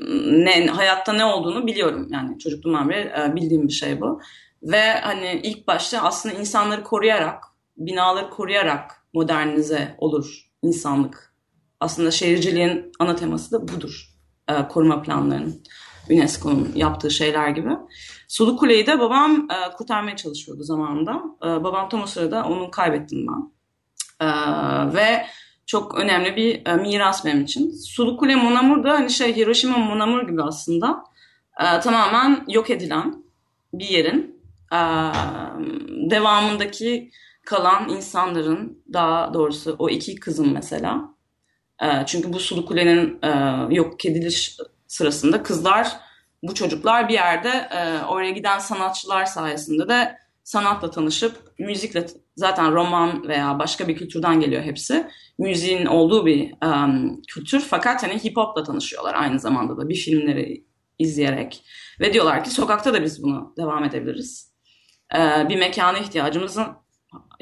[0.46, 2.08] ne hayatta ne olduğunu biliyorum.
[2.12, 4.22] Yani çocukluğumdan beri e, bildiğim bir şey bu.
[4.64, 7.44] Ve hani ilk başta aslında insanları koruyarak,
[7.78, 11.34] binaları koruyarak modernize olur insanlık.
[11.80, 14.10] Aslında şehirciliğin ana teması da budur.
[14.50, 15.64] E, koruma planlarının.
[16.10, 17.70] UNESCO'nun yaptığı şeyler gibi.
[18.28, 21.22] Sulu Kule'yi de babam e, kurtarmaya çalışıyordu zamanında.
[21.44, 23.52] E, babam tam o sırada onu kaybettim ben.
[24.28, 24.30] E,
[24.94, 25.26] ve
[25.66, 27.72] çok önemli bir e, miras benim için.
[27.72, 31.04] Sulu Kule Monamur da hani şey Hiroşima Monamur gibi aslında
[31.60, 33.24] e, tamamen yok edilen
[33.74, 34.80] bir yerin e,
[36.12, 37.12] devamındaki
[37.46, 41.16] kalan insanların daha doğrusu o iki kızım mesela.
[41.84, 43.30] E, çünkü bu Sulu Kule'nin e,
[43.76, 45.88] yok ediliş sırasında kızlar
[46.44, 53.28] bu çocuklar bir yerde e, oraya giden sanatçılar sayesinde de sanatla tanışıp müzikle zaten roman
[53.28, 55.08] veya başka bir kültürden geliyor hepsi.
[55.38, 60.66] Müziğin olduğu bir um, kültür fakat hani hip hopla tanışıyorlar aynı zamanda da bir filmleri
[61.00, 61.64] izleyerek
[62.00, 64.54] ve diyorlar ki sokakta da biz bunu devam edebiliriz.
[65.16, 66.68] Ee, bir mekana ihtiyacımızın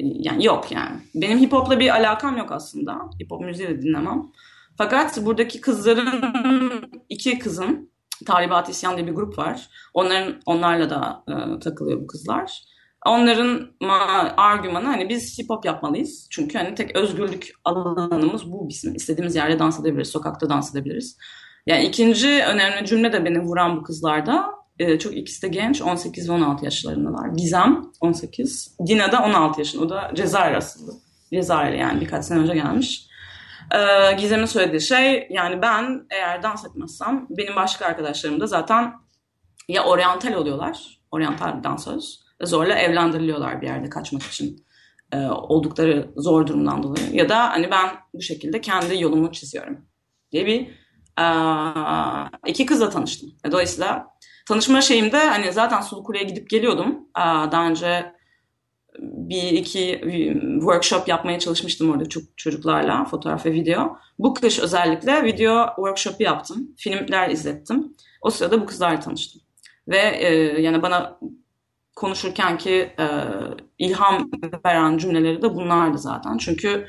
[0.00, 1.00] yani yok yani.
[1.14, 2.98] Benim hip hopla bir alakam yok aslında.
[3.20, 4.22] Hip hop müziği de dinlemem.
[4.78, 6.24] Fakat buradaki kızların
[7.08, 7.92] iki kızın
[8.26, 9.68] Talibat İsyan diye bir grup var.
[9.94, 12.62] Onların onlarla da e, takılıyor bu kızlar.
[13.06, 13.70] Onların
[14.36, 16.28] argümanı hani biz hip hop yapmalıyız.
[16.30, 18.94] Çünkü hani tek özgürlük alanımız bu bizim.
[18.94, 21.18] İstediğimiz yerde dans edebiliriz, sokakta dans edebiliriz.
[21.66, 24.44] Yani ikinci önemli cümle de beni vuran bu kızlarda.
[24.78, 27.28] E, çok ikisi de genç, 18 ve 16 yaşlarındalar.
[27.28, 29.84] Gizem 18, Dina da 16 yaşında.
[29.84, 30.92] O da Cezayir asıllı.
[31.32, 33.06] Cezayir yani birkaç sene önce gelmiş.
[33.74, 38.92] Ee, Gizem'in söylediği şey yani ben eğer dans etmezsem benim başka arkadaşlarım da zaten
[39.68, 40.98] ya oryantal oluyorlar.
[41.10, 42.24] Oryantal bir dansöz.
[42.42, 44.64] Zorla evlendiriliyorlar bir yerde kaçmak için.
[45.12, 47.06] E, oldukları zor durumdan dolayı.
[47.12, 49.80] Ya da hani ben bu şekilde kendi yolumu çiziyorum
[50.32, 50.68] diye bir
[51.20, 51.26] e,
[52.46, 53.30] iki kızla tanıştım.
[53.44, 54.06] E, dolayısıyla
[54.48, 57.08] tanışma şeyimde hani zaten Sulu Kule'ye gidip geliyordum.
[57.18, 58.12] E, daha önce
[58.98, 60.00] bir iki
[60.60, 63.96] workshop yapmaya çalışmıştım orada çok çocuklarla fotoğraf ve video.
[64.18, 66.68] Bu kış özellikle video workshop'u yaptım.
[66.76, 67.96] Filmler izlettim.
[68.22, 69.42] O sırada bu kızlarla tanıştım.
[69.88, 71.18] Ve e, yani bana
[71.96, 73.06] konuşurken ki e,
[73.78, 74.30] ilham
[74.64, 76.38] veren cümleleri de bunlardı zaten.
[76.38, 76.86] Çünkü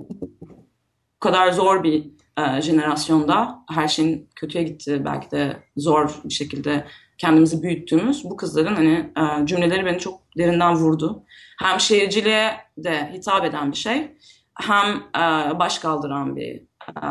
[0.00, 2.06] bu kadar zor bir
[2.38, 6.86] e, jenerasyonda her şeyin kötüye gitti belki de zor bir şekilde
[7.18, 11.24] kendimizi büyüttüğümüz bu kızların hani e, cümleleri beni çok derinden vurdu.
[11.58, 14.16] Hem şehirciliğe de hitap eden bir şey
[14.54, 17.06] hem e, baş kaldıran bir e,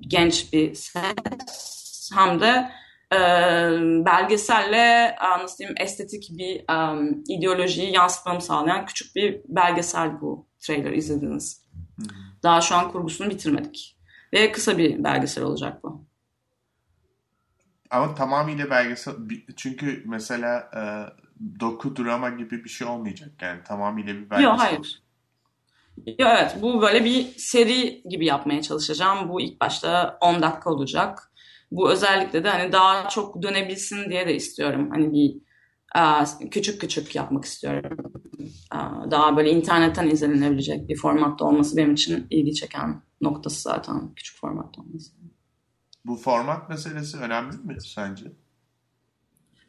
[0.00, 2.70] genç bir ses hem de
[3.12, 3.18] e,
[4.04, 11.62] belgeselle nasıl diyeyim estetik bir e, ideolojiyi yansıtmamı sağlayan küçük bir belgesel bu trailer izlediniz.
[12.42, 13.96] Daha şu an kurgusunu bitirmedik.
[14.32, 16.04] Ve kısa bir belgesel olacak bu.
[17.90, 19.14] Ama tamamıyla belgesel
[19.56, 20.82] çünkü mesela e,
[21.60, 24.44] doku drama gibi bir şey olmayacak yani tamamıyla bir belgesel.
[24.44, 25.02] Yok hayır.
[26.06, 29.28] Yo, evet bu böyle bir seri gibi yapmaya çalışacağım.
[29.28, 31.31] Bu ilk başta 10 dakika olacak.
[31.72, 34.90] Bu özellikle de hani daha çok dönebilsin diye de istiyorum.
[34.90, 35.34] Hani bir
[36.50, 37.96] küçük küçük yapmak istiyorum.
[39.10, 44.82] Daha böyle internetten izlenebilecek bir formatta olması benim için ilgi çeken noktası zaten küçük formatta
[44.82, 45.12] olması.
[46.04, 48.32] Bu format meselesi önemli mi sence?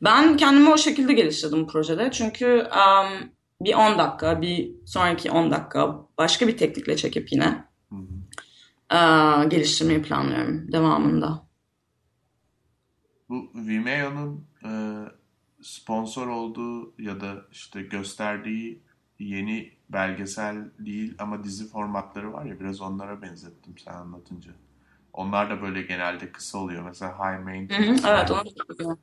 [0.02, 2.10] Ben kendimi o şekilde geliştirdim projede.
[2.12, 3.30] Çünkü um,
[3.62, 7.66] bir 10 dakika, bir sonraki 10 dakika başka bir teknikle çekip yine
[8.94, 11.53] uh, geliştirmeyi planlıyorum devamında.
[13.34, 14.72] Bu Vimeo'nun e,
[15.62, 18.82] sponsor olduğu ya da işte gösterdiği
[19.20, 24.52] yeni belgesel değil ama dizi formatları var ya biraz onlara benzettim sen anlatınca.
[25.14, 26.84] Onlar da böyle genelde kısa oluyor.
[26.84, 28.08] Mesela High Maintenance.
[28.08, 28.98] Evet onu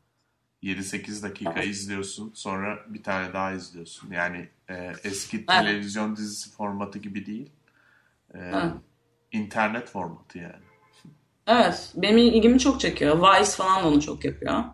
[0.63, 1.67] 7-8 dakika evet.
[1.67, 2.33] izliyorsun.
[2.35, 4.13] Sonra bir tane daha izliyorsun.
[4.13, 5.49] Yani e, eski evet.
[5.49, 7.51] televizyon dizisi formatı gibi değil.
[8.35, 8.73] E, evet.
[9.33, 10.70] İnternet formatı yani.
[11.51, 11.93] Evet.
[11.97, 13.19] Benim ilgimi çok çekiyor.
[13.19, 14.65] Vice falan da onu çok yapıyor.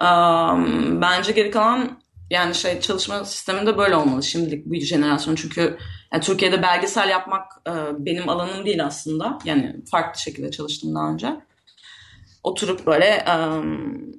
[0.00, 5.34] Um, bence geri kalan yani şey çalışma sisteminde böyle olmalı şimdilik bu jenerasyon.
[5.34, 5.78] Çünkü
[6.12, 9.38] yani Türkiye'de belgesel yapmak e, benim alanım değil aslında.
[9.44, 11.40] Yani farklı şekilde çalıştım daha önce.
[12.42, 14.12] Oturup böyle um,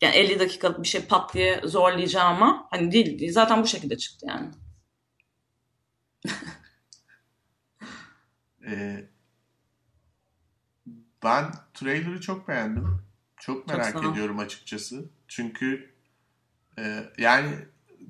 [0.00, 4.48] yani 50 dakikalık bir şey pat diye zorlayacağıma hani değil zaten bu şekilde çıktı yani.
[8.66, 9.09] Ee,
[11.24, 13.00] ben trailer'ı çok beğendim.
[13.36, 14.12] Çok merak ol.
[14.12, 15.04] ediyorum açıkçası.
[15.28, 15.94] Çünkü
[16.78, 17.48] e, yani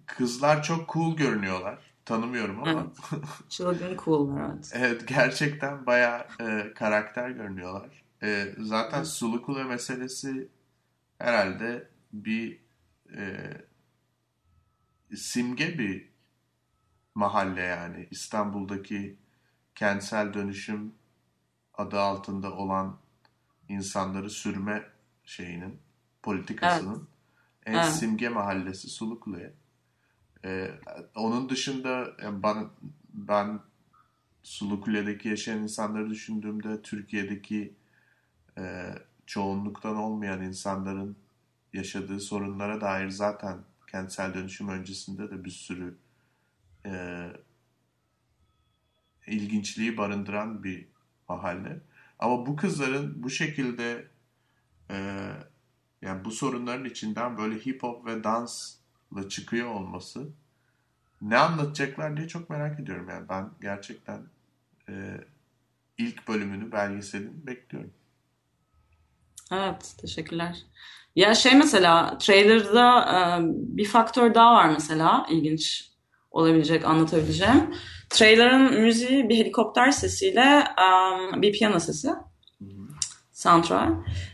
[0.07, 1.79] kızlar çok cool görünüyorlar.
[2.05, 2.87] Tanımıyorum ama
[3.49, 4.71] Çılgın cool evet.
[4.75, 8.03] evet gerçekten bayağı e, karakter görünüyorlar.
[8.23, 10.49] E, zaten Sulukule meselesi
[11.19, 12.61] herhalde bir
[13.17, 13.53] e,
[15.15, 16.11] simge bir
[17.15, 18.09] mahalle yani.
[18.11, 19.17] İstanbul'daki
[19.75, 20.95] kentsel dönüşüm
[21.81, 22.97] adı altında olan
[23.69, 24.87] insanları sürme
[25.25, 25.79] şeyinin
[26.23, 27.09] politikasının
[27.67, 27.87] en Evet.
[27.87, 29.55] simge mahallesi Sulukule.
[30.45, 30.71] Ee,
[31.15, 32.69] onun dışında yani ben,
[33.15, 33.61] ben
[34.43, 37.75] Sulukule'deki yaşayan insanları düşündüğümde Türkiye'deki
[38.59, 38.95] e,
[39.27, 41.17] çoğunluktan olmayan insanların
[41.73, 43.59] yaşadığı sorunlara dair zaten
[43.91, 45.99] kentsel dönüşüm öncesinde de bir sürü
[46.87, 47.27] e,
[49.27, 50.90] ilginçliği barındıran bir
[51.31, 51.81] mahalle.
[52.19, 54.07] Ama bu kızların bu şekilde
[54.91, 54.97] e,
[56.03, 60.29] yani bu sorunların içinden böyle hip hop ve dansla çıkıyor olması
[61.23, 63.09] ne anlatacaklar diye çok merak ediyorum.
[63.09, 64.21] Yani ben gerçekten
[64.89, 65.21] e,
[65.99, 67.93] ilk bölümünü belgeselini bekliyorum.
[69.53, 70.57] Evet, teşekkürler.
[71.17, 73.19] Ya şey mesela trailer'da e,
[73.77, 75.90] bir faktör daha var mesela ilginç
[76.31, 77.75] olabilecek anlatabileceğim.
[78.11, 82.09] Trailer'ın müziği bir helikopter sesiyle e, bir piyano sesi.
[83.33, 83.93] Soundtrack.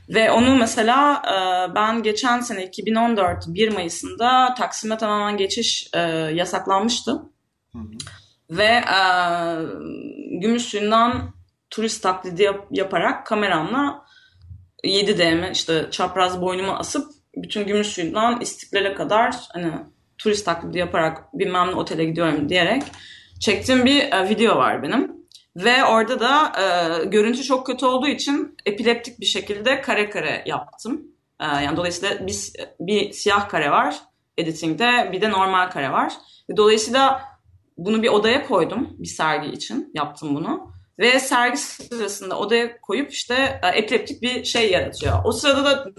[0.08, 6.00] Ve onu mesela e, ben geçen sene 2014 1 Mayıs'ında Taksim'e tamamen geçiş e,
[6.34, 7.12] yasaklanmıştı.
[7.72, 7.84] Hı hı.
[8.50, 9.00] Ve e,
[10.40, 11.34] Gümüşsuyu'ndan
[11.70, 14.04] turist taklidi yap- yaparak kameramla
[14.84, 19.72] 7D'mi işte çapraz boynuma asıp bütün Gümüşsuyu'ndan İstiklal'e kadar hani
[20.18, 22.82] turist taklidi yaparak bilmem ne otele gidiyorum diyerek
[23.40, 25.16] çektiğim bir e, video var benim.
[25.56, 31.02] Ve orada da e, görüntü çok kötü olduğu için epileptik bir şekilde kare kare yaptım.
[31.40, 33.96] E, yani dolayısıyla bir, bir siyah kare var
[34.38, 36.12] editingde bir de normal kare var.
[36.56, 37.22] Dolayısıyla
[37.76, 40.76] bunu bir odaya koydum bir sergi için yaptım bunu.
[40.98, 45.18] Ve sergi sırasında odaya koyup işte e, epileptik bir şey yaratıyor.
[45.24, 45.90] O sırada da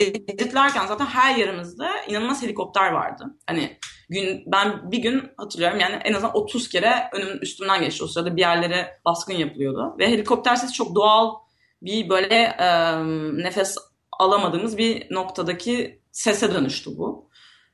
[0.00, 3.24] editlerken zaten her yerimizde inanılmaz helikopter vardı.
[3.46, 8.04] Hani gün ben bir gün hatırlıyorum yani en azından 30 kere önümün üstümden geçti.
[8.04, 9.94] O sırada bir yerlere baskın yapılıyordu.
[9.98, 11.34] Ve helikopter sesi çok doğal
[11.82, 12.96] bir böyle e,
[13.42, 13.78] nefes
[14.18, 17.30] alamadığımız bir noktadaki sese dönüştü bu.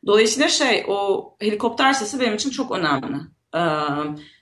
[0.07, 3.17] Dolayısıyla şey o helikopter sesi benim için çok önemli.
[3.55, 3.61] Ee,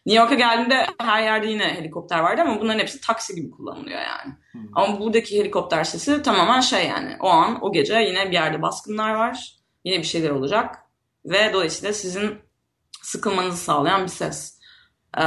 [0.07, 4.35] New York'a geldiğimde her yerde yine helikopter vardı ama bunların hepsi taksi gibi kullanılıyor yani.
[4.53, 4.59] Hı.
[4.75, 9.15] Ama buradaki helikopter sesi tamamen şey yani o an o gece yine bir yerde baskınlar
[9.15, 9.57] var.
[9.85, 10.77] Yine bir şeyler olacak
[11.25, 12.39] ve dolayısıyla sizin
[13.03, 14.59] sıkılmanızı sağlayan bir ses.
[15.19, 15.25] Ee,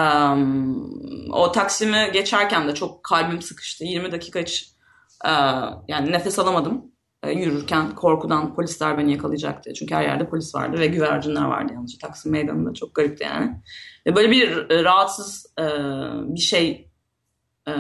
[1.32, 3.84] o Taksim'i geçerken de çok kalbim sıkıştı.
[3.84, 4.72] 20 dakika hiç
[5.26, 5.32] e,
[5.88, 6.92] yani nefes alamadım
[7.28, 9.76] yürürken korkudan polisler beni yakalayacak diye.
[9.76, 12.74] Çünkü her yerde polis vardı ve güvercinler vardı yalnızca Taksim Meydanı'nda.
[12.74, 13.62] Çok garipti yani.
[14.06, 15.64] Ve böyle bir e, rahatsız e,
[16.36, 16.92] bir şey
[17.68, 17.74] e,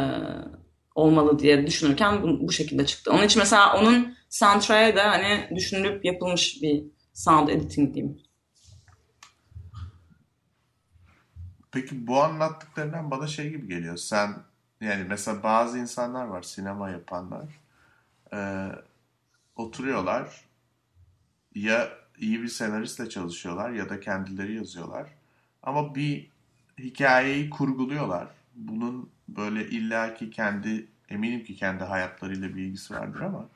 [0.95, 3.11] olmalı diye düşünürken bu, bu şekilde çıktı.
[3.11, 8.17] Onun için mesela onun soundtrack'e de hani düşünülüp yapılmış bir sound editing diyeyim.
[11.71, 13.97] Peki bu anlattıklarından bana şey gibi geliyor.
[13.97, 14.33] Sen
[14.81, 17.45] yani mesela bazı insanlar var sinema yapanlar.
[18.33, 18.69] Ee,
[19.59, 20.45] oturuyorlar
[21.55, 25.09] ya iyi bir senaristle çalışıyorlar ya da kendileri yazıyorlar.
[25.63, 26.29] Ama bir
[26.79, 28.27] hikayeyi kurguluyorlar.
[28.55, 33.49] Bunun böyle illaki kendi eminim ki kendi hayatlarıyla bir ilgisi vardır ama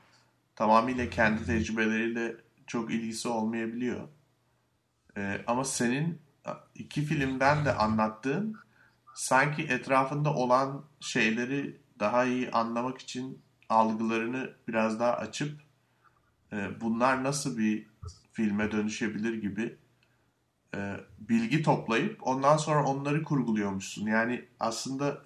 [0.55, 2.35] tamamıyla kendi tecrübeleriyle
[2.67, 4.07] çok ilgisi olmayabiliyor.
[5.17, 6.19] Ee, ama senin
[6.75, 8.57] iki filmden de anlattığın
[9.15, 15.63] sanki etrafında olan şeyleri daha iyi anlamak için algılarını biraz daha açıp
[16.53, 17.87] e, bunlar nasıl bir
[18.31, 19.77] filme dönüşebilir gibi
[20.75, 24.07] e, bilgi toplayıp ondan sonra onları kurguluyormuşsun.
[24.07, 25.21] Yani aslında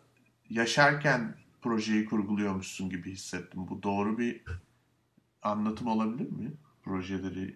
[0.50, 3.68] yaşarken projeyi kurguluyormuşsun gibi hissettim.
[3.70, 4.44] Bu doğru bir
[5.42, 6.54] anlatım olabilir mi?
[6.84, 7.56] Projeleri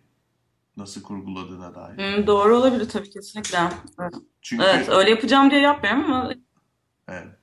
[0.78, 1.98] nasıl kurguladığına dair.
[1.98, 3.58] Hmm, doğru olabilir tabii kesinlikle.
[4.00, 4.14] Evet.
[4.42, 6.34] Çünkü evet öyle yapacağım diye yapmıyorum ama
[7.08, 7.41] evet.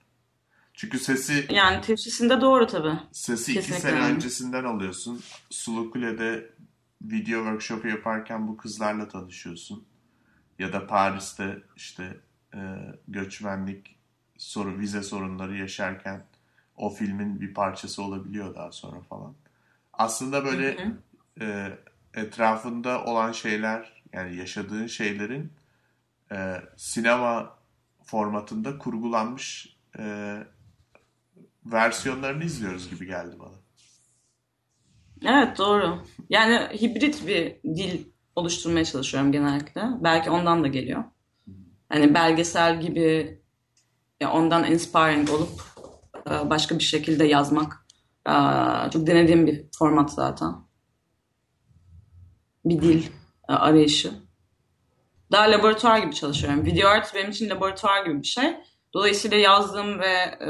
[0.78, 3.00] Çünkü sesi yani teşhisinde doğru tabii.
[3.12, 4.14] Sesi iki Kesinlikle sene öyle.
[4.14, 5.22] öncesinden alıyorsun.
[5.50, 6.50] Sulukule'de
[7.02, 9.84] video workshop yaparken bu kızlarla tanışıyorsun.
[10.58, 12.16] Ya da Paris'te işte
[12.54, 12.58] e,
[13.08, 13.96] göçmenlik
[14.36, 16.24] soru, vize sorunları yaşarken
[16.76, 19.34] o filmin bir parçası olabiliyor daha sonra falan.
[19.92, 21.44] Aslında böyle Hı hı.
[21.44, 21.78] e,
[22.14, 25.52] etrafında olan şeyler yani yaşadığın şeylerin
[26.32, 27.58] e, sinema
[28.04, 30.38] formatında kurgulanmış e,
[31.72, 33.54] versiyonlarını izliyoruz gibi geldi bana.
[35.24, 36.02] Evet doğru.
[36.30, 38.04] Yani hibrit bir dil
[38.36, 39.82] oluşturmaya çalışıyorum genellikle.
[40.00, 41.04] Belki ondan da geliyor.
[41.88, 43.38] Hani belgesel gibi
[44.20, 45.62] ya ondan inspiring olup
[46.30, 47.86] e, başka bir şekilde yazmak
[48.28, 48.32] e,
[48.90, 50.54] çok denediğim bir format zaten.
[52.64, 53.06] Bir dil
[53.48, 54.12] e, arayışı.
[55.32, 56.64] Daha laboratuvar gibi çalışıyorum.
[56.64, 58.56] Video art benim için laboratuvar gibi bir şey.
[58.94, 60.48] Dolayısıyla yazdığım ve e,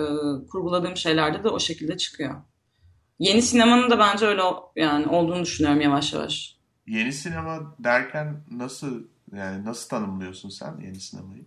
[0.50, 2.34] kurguladığım şeylerde de o şekilde çıkıyor.
[3.18, 4.42] Yeni sinemanın da bence öyle
[4.76, 6.56] yani olduğunu düşünüyorum yavaş yavaş.
[6.86, 9.02] Yeni sinema derken nasıl
[9.34, 11.44] yani nasıl tanımlıyorsun sen yeni sinemayı?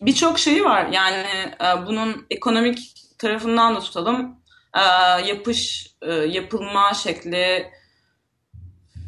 [0.00, 0.86] Birçok bir şeyi var.
[0.86, 1.26] Yani
[1.60, 4.36] e, bunun ekonomik tarafından da tutalım.
[4.74, 4.80] E,
[5.26, 7.70] yapış, e, yapılma şekli.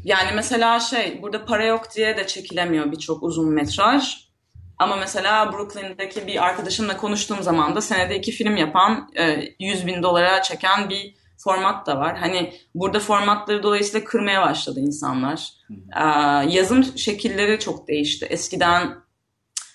[0.04, 4.25] Yani mesela şey, burada para yok diye de çekilemiyor birçok uzun metraj.
[4.78, 9.10] Ama mesela Brooklyn'deki bir arkadaşımla konuştuğum zaman da senede iki film yapan,
[9.60, 12.18] 100 bin dolara çeken bir format da var.
[12.18, 15.52] Hani burada formatları dolayısıyla kırmaya başladı insanlar.
[16.48, 18.26] Yazım şekilleri çok değişti.
[18.26, 18.96] Eskiden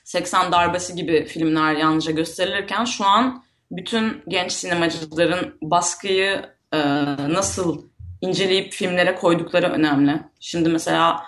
[0.04, 6.80] 80 darbesi gibi filmler yalnızca gösterilirken şu an bütün genç sinemacıların baskıyı e,
[7.34, 7.84] nasıl
[8.22, 10.20] inceleyip filmlere koydukları önemli.
[10.40, 11.22] Şimdi mesela e,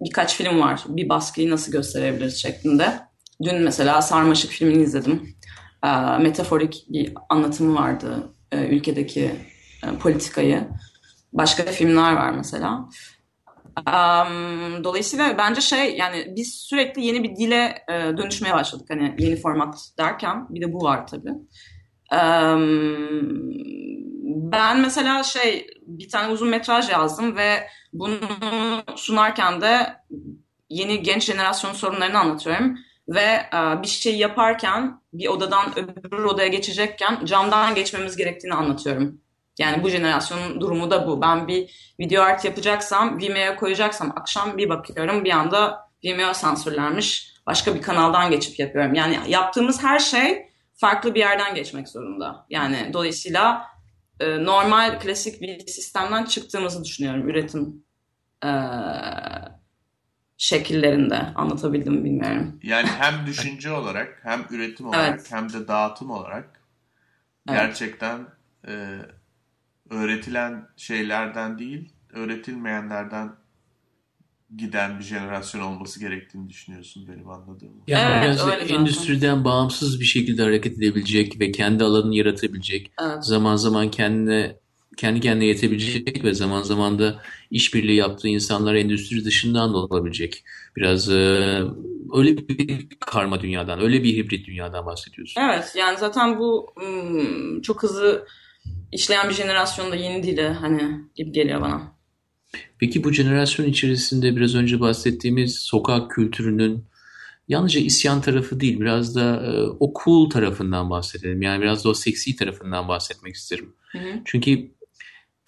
[0.00, 0.80] birkaç film var.
[0.88, 3.00] Bir baskıyı nasıl gösterebiliriz şeklinde.
[3.42, 5.36] Dün mesela Sarmaşık filmini izledim.
[5.84, 9.30] E, metaforik bir anlatımı vardı e, ülkedeki
[9.84, 10.68] e, politikayı.
[11.32, 12.88] Başka filmler var mesela.
[14.84, 18.86] Dolayısıyla bence şey yani biz sürekli yeni bir dile e, dönüşmeye başladık.
[18.90, 21.32] Hani yeni format derken bir de bu var tabii.
[24.52, 28.18] Ben mesela şey bir tane uzun metraj yazdım ve bunu
[28.96, 29.96] sunarken de
[30.68, 37.24] yeni genç jenerasyon sorunlarını anlatıyorum ve e, bir şey yaparken bir odadan öbür odaya geçecekken
[37.24, 39.20] camdan geçmemiz gerektiğini anlatıyorum.
[39.58, 41.20] Yani bu jenerasyonun durumu da bu.
[41.20, 47.34] Ben bir video art yapacaksam, Vimeo'ya koyacaksam akşam bir bakıyorum bir anda Vimeo sansürlenmiş.
[47.46, 48.94] Başka bir kanaldan geçip yapıyorum.
[48.94, 52.46] Yani yaptığımız her şey farklı bir yerden geçmek zorunda.
[52.50, 53.66] Yani dolayısıyla
[54.20, 57.84] e, normal klasik bir sistemden çıktığımızı düşünüyorum üretim
[58.44, 58.50] e,
[60.36, 62.60] şekillerinde anlatabildim bilmiyorum.
[62.62, 65.32] Yani hem düşünce olarak hem üretim olarak evet.
[65.32, 66.60] hem de dağıtım olarak
[67.48, 67.60] evet.
[67.60, 68.26] gerçekten
[68.68, 68.98] e,
[69.90, 73.32] öğretilen şeylerden değil öğretilmeyenlerden
[74.56, 77.82] giden bir jenerasyon olması gerektiğini düşünüyorsun benim anladığım.
[77.86, 79.44] Yani evet, biraz öyle endüstriden zaten.
[79.44, 82.92] bağımsız bir şekilde hareket edebilecek ve kendi alanını yaratabilecek.
[83.02, 83.24] Evet.
[83.24, 84.56] Zaman zaman kendine
[84.96, 90.44] kendi kendine yetebilecek ve zaman zaman da işbirliği yaptığı insanlar endüstri dışından da olabilecek.
[90.76, 91.14] Biraz e,
[92.14, 95.40] öyle bir karma dünyadan, öyle bir hibrit dünyadan bahsediyorsun.
[95.40, 98.26] Evet, yani zaten bu hmm, çok hızlı
[98.92, 100.82] işleyen bir jenerasyonda yeni dili hani
[101.14, 101.99] gibi geliyor bana.
[102.78, 106.84] Peki bu jenerasyon içerisinde biraz önce bahsettiğimiz sokak kültürünün
[107.48, 111.42] yalnızca isyan tarafı değil biraz da e, o cool tarafından bahsedelim.
[111.42, 113.72] Yani biraz da o seksi tarafından bahsetmek isterim.
[113.92, 114.20] Hı hı.
[114.24, 114.70] Çünkü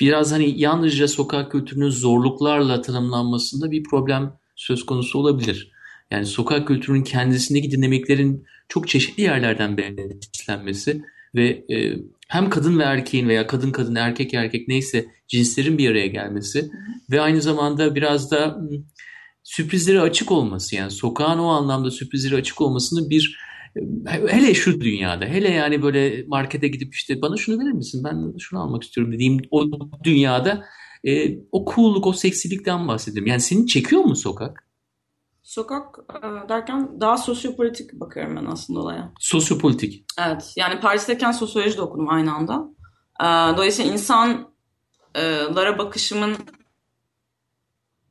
[0.00, 5.72] biraz hani yalnızca sokak kültürünün zorluklarla tanımlanmasında bir problem söz konusu olabilir.
[6.10, 11.02] Yani sokak kültürünün kendisindeki dinamiklerin çok çeşitli yerlerden beslenmesi
[11.34, 11.96] ve e,
[12.28, 16.70] hem kadın ve erkeğin veya kadın kadın erkek erkek neyse cinslerin bir araya gelmesi
[17.10, 18.58] ve aynı zamanda biraz da
[19.42, 23.38] sürprizlere açık olması yani sokağın o anlamda sürprizlere açık olmasını bir
[24.28, 28.60] hele şu dünyada hele yani böyle markete gidip işte bana şunu verir misin ben şunu
[28.60, 29.64] almak istiyorum dediğim o
[30.04, 30.64] dünyada
[31.04, 33.28] e, o cool'luk o seksilikten bahsediyorum.
[33.28, 34.68] Yani seni çekiyor mu sokak?
[35.42, 39.12] Sokak e, derken daha sosyopolitik bakıyorum ben aslında olaya.
[39.20, 40.04] Sosyopolitik.
[40.26, 40.52] Evet.
[40.56, 42.68] Yani Paris'teyken sosyoloji de okudum aynı anda.
[43.20, 43.92] E, dolayısıyla
[45.14, 46.36] insanlara bakışımın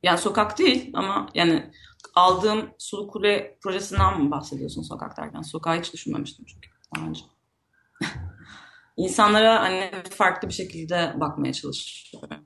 [0.02, 1.70] yani sokak değil ama yani
[2.14, 5.42] aldığım Sulu Kule projesinden mi bahsediyorsun sokak derken?
[5.42, 7.20] Sokağı hiç düşünmemiştim çünkü daha önce.
[8.96, 12.44] İnsanlara hani farklı bir şekilde bakmaya çalışıyorum.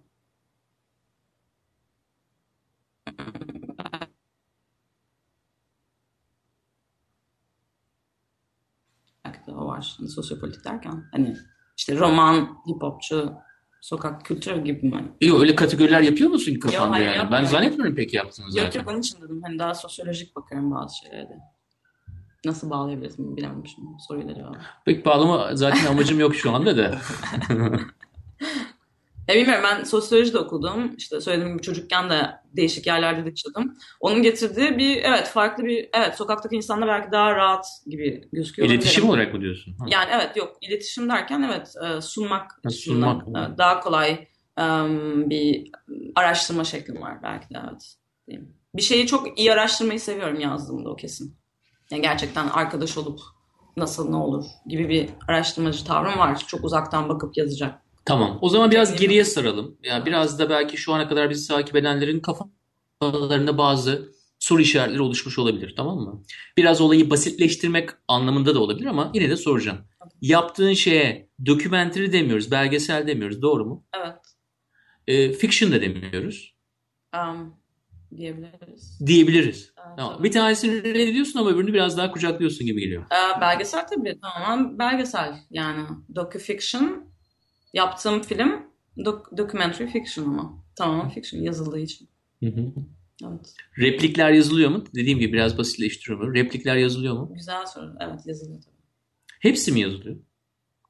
[9.47, 9.95] De o var.
[9.99, 11.05] Hani sosyopolitik derken.
[11.13, 11.37] Hani
[11.77, 13.35] işte roman, hip hopçu,
[13.81, 15.05] sokak kültürü gibi mi?
[15.21, 17.31] Yok öyle kategoriler yapıyor musun kafanda yani?
[17.31, 18.67] Ben zannetmiyorum pek yaptığını zaten.
[18.67, 19.41] Yok yok onun için dedim.
[19.45, 21.39] Hani daha sosyolojik bakıyorum bazı şeylere de.
[22.45, 24.59] Nasıl bağlayabiliriz bilememişim soruyla cevabı.
[24.85, 26.99] Pek bağlama zaten amacım yok şu anda da.
[29.29, 30.95] Ya bilmiyorum ben sosyoloji de okudum.
[30.99, 33.77] İşte söylediğim gibi çocukken de değişik yerlerde de yaşadım.
[34.01, 38.69] Onun getirdiği bir evet farklı bir evet sokaktaki insanlar belki daha rahat gibi gözüküyor.
[38.69, 39.19] İletişim olabilir.
[39.21, 39.75] olarak mı diyorsun?
[39.79, 39.87] Ha.
[39.89, 43.29] Yani evet yok iletişim derken evet e, sunmak Ha, sunmak.
[43.29, 44.11] e, daha kolay
[44.59, 44.65] e,
[45.31, 45.71] bir
[46.15, 47.97] araştırma şeklim var belki de evet.
[48.75, 51.37] Bir şeyi çok iyi araştırmayı seviyorum yazdığımda o kesin.
[51.91, 53.21] Yani gerçekten arkadaş olup
[53.77, 56.39] nasıl ne olur gibi bir araştırmacı tavrım var.
[56.47, 57.86] Çok uzaktan bakıp yazacak.
[58.07, 58.39] Tamam.
[58.43, 59.79] O zaman biraz geriye saralım.
[59.83, 65.39] Yani biraz da belki şu ana kadar bizi takip edenlerin kafalarında bazı soru işaretleri oluşmuş
[65.39, 65.75] olabilir.
[65.77, 66.23] Tamam mı?
[66.57, 69.79] Biraz olayı basitleştirmek anlamında da olabilir ama yine de soracağım.
[70.21, 73.43] Yaptığın şeye documentary demiyoruz, belgesel demiyoruz.
[73.43, 73.85] Doğru mu?
[73.97, 74.17] Evet.
[75.07, 76.55] E, fiction da demiyoruz.
[77.15, 77.55] Um,
[78.17, 79.01] diyebiliriz.
[79.07, 79.73] Diyebiliriz.
[79.87, 80.15] Evet, Tamam.
[80.17, 80.25] tabii.
[80.25, 83.03] Bir tanesini reddediyorsun ama öbürünü biraz daha kucaklıyorsun gibi geliyor.
[83.03, 87.16] Ee, belgesel tabii tamamen belgesel yani docu-fiction
[87.77, 88.63] yaptığım film
[88.97, 92.09] dok- documentary fiction ama tamamen fiction yazıldığı için.
[92.41, 92.73] Hı hı.
[93.25, 93.55] Evet.
[93.79, 94.85] Replikler yazılıyor mu?
[94.95, 96.35] Dediğim gibi biraz basitleştiriyorum.
[96.35, 97.31] Replikler yazılıyor mu?
[97.35, 97.95] Güzel soru.
[98.01, 98.77] Evet yazılıyor tabii.
[99.41, 100.17] Hepsi mi yazılıyor?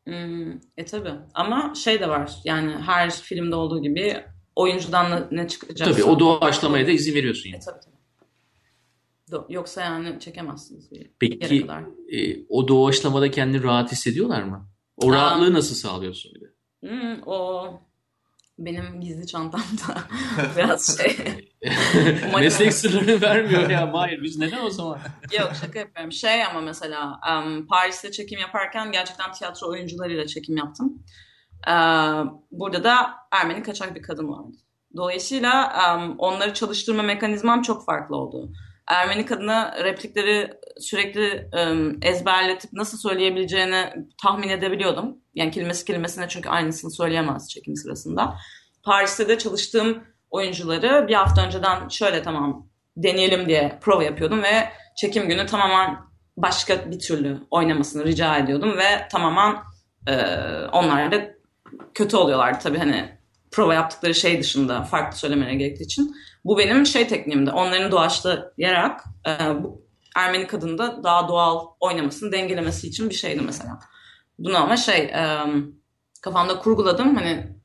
[0.05, 1.13] Hmm, e tabii.
[1.35, 2.33] Ama şey de var.
[2.45, 4.25] Yani her filmde olduğu gibi
[4.57, 5.89] oyuncudan ne, çıkacak?
[5.89, 7.63] Tabii o doğaçlamaya da izin veriyorsun E yani.
[7.65, 7.97] tabii tabii.
[9.31, 11.83] Do- Yoksa yani çekemezsiniz bir yere Peki kadar.
[12.13, 14.69] e, o doğaçlamada kendini rahat hissediyorlar mı?
[14.97, 15.15] O Aa.
[15.15, 16.47] rahatlığı nasıl sağlıyorsun bir de?
[16.81, 17.69] Hmm, o
[18.59, 20.05] benim gizli çantamda
[20.57, 21.17] biraz şey.
[22.41, 23.93] Meslek sırlarını vermiyor ya.
[23.93, 24.99] Hayır biz neden o zaman?
[25.39, 26.13] Yok şaka yapıyorum.
[26.13, 31.03] Şey ama mesela em, Paris'te çekim yaparken gerçekten tiyatro oyuncularıyla çekim yaptım.
[31.69, 31.73] Ee,
[32.51, 34.57] burada da Ermeni kaçak bir kadın vardı.
[34.97, 38.53] Dolayısıyla em, onları çalıştırma mekanizmam çok farklı oldu.
[38.87, 40.51] Ermeni kadına replikleri
[40.81, 45.19] sürekli em, ezberletip nasıl söyleyebileceğini tahmin edebiliyordum.
[45.37, 48.37] Yani kelimesi kelimesine çünkü aynısını söyleyemez çekim sırasında.
[48.83, 55.29] Paris'te de çalıştığım oyuncuları bir hafta önceden şöyle tamam deneyelim diye prova yapıyordum ve çekim
[55.29, 55.99] günü tamamen
[56.37, 59.57] başka bir türlü oynamasını rica ediyordum ve tamamen
[60.07, 60.15] e,
[60.73, 61.17] onlar da
[61.95, 63.19] kötü oluyorlardı tabii hani
[63.51, 66.17] prova yaptıkları şey dışında farklı söylemeleri gerektiği için.
[66.45, 67.51] Bu benim şey tekniğimdi.
[67.51, 73.79] Onların doğaçlayarak e, bu Ermeni kadını da daha doğal oynamasını dengelemesi için bir şeydi mesela.
[74.39, 75.39] Bunu ama şey e,
[76.23, 77.57] kafamda kurguladım hani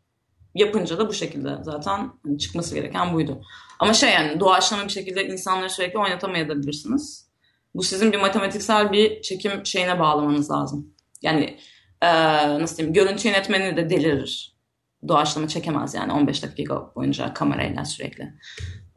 [0.55, 3.41] yapınca da bu şekilde zaten hani çıkması gereken buydu.
[3.79, 7.31] Ama şey yani doğaçlama bir şekilde insanları sürekli oynatamayabilirsiniz.
[7.75, 10.93] Bu sizin bir matematiksel bir çekim şeyine bağlamanız lazım.
[11.21, 11.57] Yani
[12.01, 12.09] e,
[12.59, 14.55] nasıl diyeyim görüntü yönetmeni de delirir.
[15.07, 18.33] Doğaçlama çekemez yani 15 dakika boyunca kamerayla sürekli.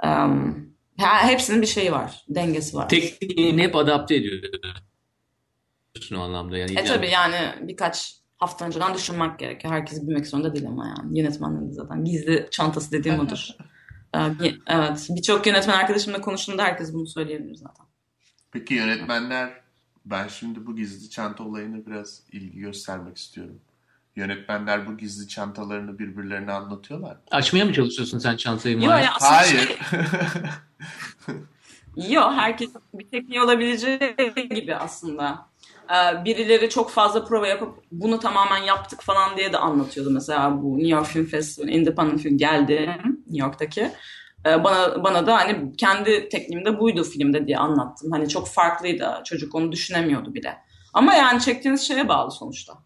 [0.05, 2.25] Um, hepsinin bir şeyi var.
[2.29, 2.89] Dengesi var.
[2.89, 4.51] Tekniğini hep adapte ediyorsun
[6.15, 6.59] o anlamda.
[6.59, 7.37] Yani, E tabii yani
[7.69, 9.75] birkaç hafta önceden düşünmek gerekiyor.
[9.75, 11.19] Herkes bilmek zorunda değil ama yani.
[11.19, 13.49] Yönetmenlerin zaten gizli çantası dediğim odur.
[14.17, 15.07] Ee, bir- evet.
[15.11, 17.87] Birçok yönetmen arkadaşımla konuştuğumda herkes bunu söyleyebilir zaten.
[18.53, 19.51] Peki yönetmenler
[20.05, 23.61] ben şimdi bu gizli çanta olayına biraz ilgi göstermek istiyorum.
[24.17, 27.17] Yönetmenler bu gizli çantalarını birbirlerine anlatıyorlar.
[27.31, 28.77] Açmaya mı çalışıyorsun sen çantayı?
[28.77, 29.59] Yok ya Hayır.
[29.59, 29.77] şey,
[32.15, 33.99] yok herkes bir tekniği olabileceği
[34.55, 35.47] gibi aslında.
[35.91, 40.11] Ee, birileri çok fazla prova yapıp bunu tamamen yaptık falan diye de anlatıyordu.
[40.11, 43.91] Mesela bu New York Film Festival, Independent Film geldi New York'taki.
[44.47, 48.13] Ee, bana bana da hani kendi tekniğimde buydu filmde diye anlattım.
[48.13, 49.23] Hani çok farklıydı.
[49.25, 50.59] Çocuk onu düşünemiyordu bile.
[50.95, 52.79] Ama yani çektiğiniz şeye bağlı sonuçta.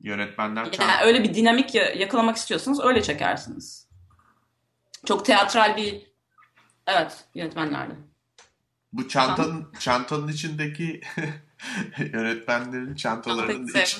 [0.00, 0.92] Yönetmenler çanta...
[0.92, 3.88] Yani öyle bir dinamik ya- yakalamak istiyorsanız öyle çekersiniz.
[5.06, 6.12] Çok teatral bir
[6.86, 7.94] evet yönetmenlerde.
[8.94, 11.00] Bu çantanın çantanın içindeki
[11.98, 13.98] yönetmenlerin çantalarının iç...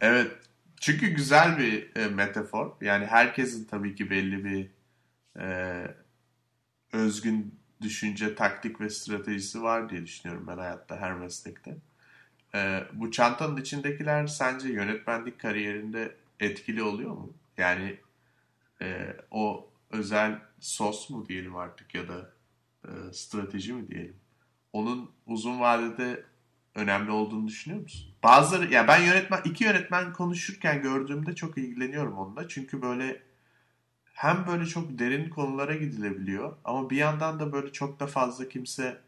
[0.00, 0.32] Evet.
[0.80, 2.72] Çünkü güzel bir e, metafor.
[2.80, 4.70] Yani herkesin tabii ki belli bir
[5.42, 5.46] e,
[6.92, 11.76] özgün düşünce, taktik ve stratejisi var diye düşünüyorum ben hayatta her meslekte.
[12.54, 17.32] E, bu çantanın içindekiler sence yönetmenlik kariyerinde etkili oluyor mu?
[17.56, 17.96] Yani
[18.82, 22.35] e, o özel sos mu diyelim artık ya da
[22.86, 24.16] e, strateji mi diyelim?
[24.72, 26.24] Onun uzun vadede
[26.74, 28.06] önemli olduğunu düşünüyor musun?
[28.22, 32.48] Bazıları ya ben yönetmen iki yönetmen konuşurken gördüğümde çok ilgileniyorum onunla.
[32.48, 33.22] Çünkü böyle
[34.12, 39.00] hem böyle çok derin konulara gidilebiliyor ama bir yandan da böyle çok da fazla kimse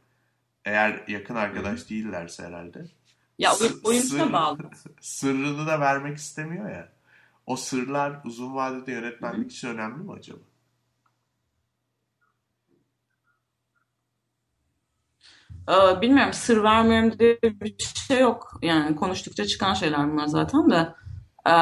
[0.64, 2.84] eğer yakın arkadaş değillerse herhalde
[3.38, 4.58] Ya Sı- oyun, oyuncuna sır- bağlı.
[5.00, 6.88] sırrını da vermek istemiyor ya.
[7.46, 10.38] O sırlar uzun vadede yönetmenlik için önemli mi acaba?
[15.68, 17.76] Ee, bilmiyorum sır vermiyorum diye bir
[18.08, 18.58] şey yok.
[18.62, 20.88] Yani konuştukça çıkan şeyler bunlar zaten de.
[21.46, 21.52] Ee,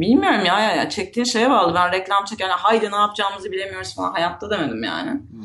[0.00, 1.74] bilmiyorum ya, ya, ya çektiğin şeye bağlı.
[1.74, 5.10] Ben reklam çekerken haydi ne yapacağımızı bilemiyoruz falan hayatta demedim yani.
[5.10, 5.42] Hmm.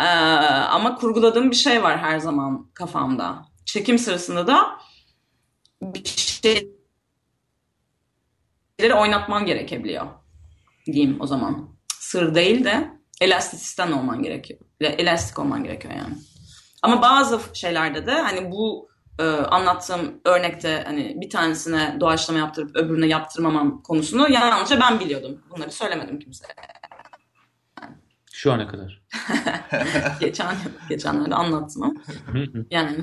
[0.00, 0.04] Ee,
[0.70, 3.46] ama kurguladığım bir şey var her zaman kafamda.
[3.66, 4.78] Çekim sırasında da
[5.82, 6.70] bir şeyleri
[8.94, 10.06] oynatman gerekebiliyor
[10.86, 11.68] diyeyim o zaman.
[11.98, 14.60] Sır değil de elastisisten olman gerekiyor.
[14.80, 16.14] Elastik olman gerekiyor yani.
[16.82, 23.06] Ama bazı şeylerde de hani bu e, anlattığım örnekte hani bir tanesine doğaçlama yaptırıp öbürüne
[23.06, 25.42] yaptırmamam konusunu yalnızca ben biliyordum.
[25.50, 26.54] Bunları söylemedim kimseye.
[28.32, 29.02] Şu ana kadar.
[30.20, 30.56] Geçen
[30.88, 31.94] geçenlerde anlattım ama.
[32.70, 32.96] yani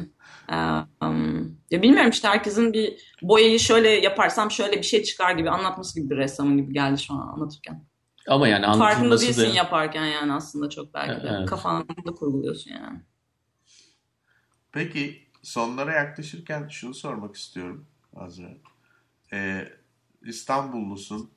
[1.01, 5.99] um, ya bilmiyorum işte herkesin bir boyayı şöyle yaparsam şöyle bir şey çıkar gibi anlatması
[5.99, 7.86] gibi bir ressamın gibi geldi şu an anlatırken.
[8.27, 9.55] Ama yani Farkında değilsin da...
[9.55, 11.29] yaparken yani aslında çok belki de.
[11.37, 11.49] Evet.
[11.49, 12.99] Kafanda kurguluyorsun yani.
[14.71, 18.47] Peki sonlara yaklaşırken şunu sormak istiyorum Azra.
[19.33, 19.67] Ee,
[20.25, 21.29] İstanbullusun.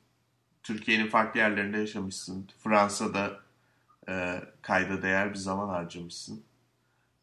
[0.63, 2.49] Türkiye'nin farklı yerlerinde yaşamışsın.
[2.59, 3.41] Fransa'da
[4.09, 6.43] e, kayda değer bir zaman harcamışsın.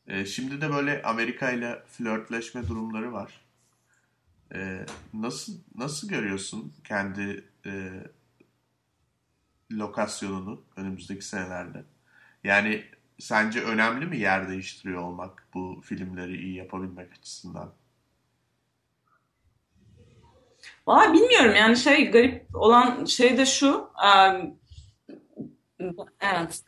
[0.08, 3.42] E, şimdi de böyle Amerika ile flörtleşme durumları var.
[4.54, 8.04] E, nasıl nasıl görüyorsun kendi e,
[9.72, 11.84] lokasyonunu önümüzdeki senelerde?
[12.44, 12.84] Yani
[13.20, 17.74] sence önemli mi yer değiştiriyor olmak bu filmleri iyi yapabilmek açısından?
[20.88, 23.90] Valla bilmiyorum yani şey garip olan şey de şu.
[26.22, 26.64] evet.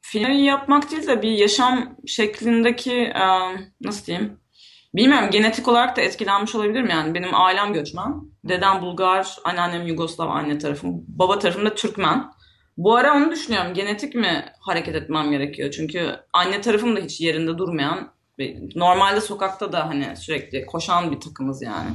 [0.00, 3.12] Filmi yapmak değil de bir yaşam şeklindeki
[3.80, 4.39] nasıl diyeyim?
[4.94, 7.14] Bilmiyorum genetik olarak da etkilenmiş olabilirim yani.
[7.14, 8.14] Benim ailem göçmen.
[8.44, 11.04] Dedem Bulgar, anneannem Yugoslav anne tarafım.
[11.08, 12.30] Baba tarafım da Türkmen.
[12.76, 13.74] Bu ara onu düşünüyorum.
[13.74, 15.70] Genetik mi hareket etmem gerekiyor?
[15.70, 18.12] Çünkü anne tarafım da hiç yerinde durmayan,
[18.74, 21.90] normalde sokakta da hani sürekli koşan bir takımız yani.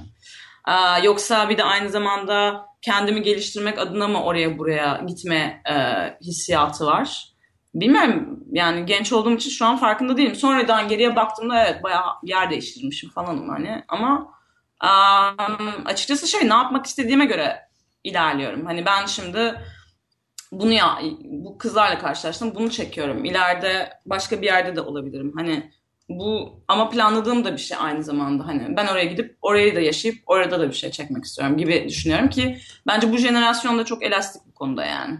[0.66, 5.76] Aa, yoksa bir de aynı zamanda kendimi geliştirmek adına mı oraya buraya gitme e,
[6.22, 7.34] hissiyatı var.
[7.76, 10.36] Bilmiyorum yani genç olduğum için şu an farkında değilim.
[10.36, 13.84] Sonradan geriye baktığımda evet bayağı yer değiştirmişim falanım hani.
[13.88, 14.32] Ama
[14.80, 15.32] aa,
[15.86, 17.59] açıkçası şey ne yapmak istediğime göre
[18.03, 18.65] ilerliyorum.
[18.65, 19.55] Hani ben şimdi
[20.51, 23.26] bunu ya bu kızlarla karşılaştım bunu çekiyorum.
[23.26, 25.34] İleride başka bir yerde de olabilirim.
[25.36, 25.71] Hani
[26.09, 28.47] bu ama planladığım da bir şey aynı zamanda.
[28.47, 32.30] Hani ben oraya gidip orayı da yaşayıp orada da bir şey çekmek istiyorum gibi düşünüyorum
[32.30, 32.57] ki
[32.88, 35.19] bence bu jenerasyonda çok elastik bu konuda yani.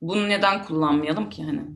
[0.00, 1.66] Bunu neden kullanmayalım ki hani?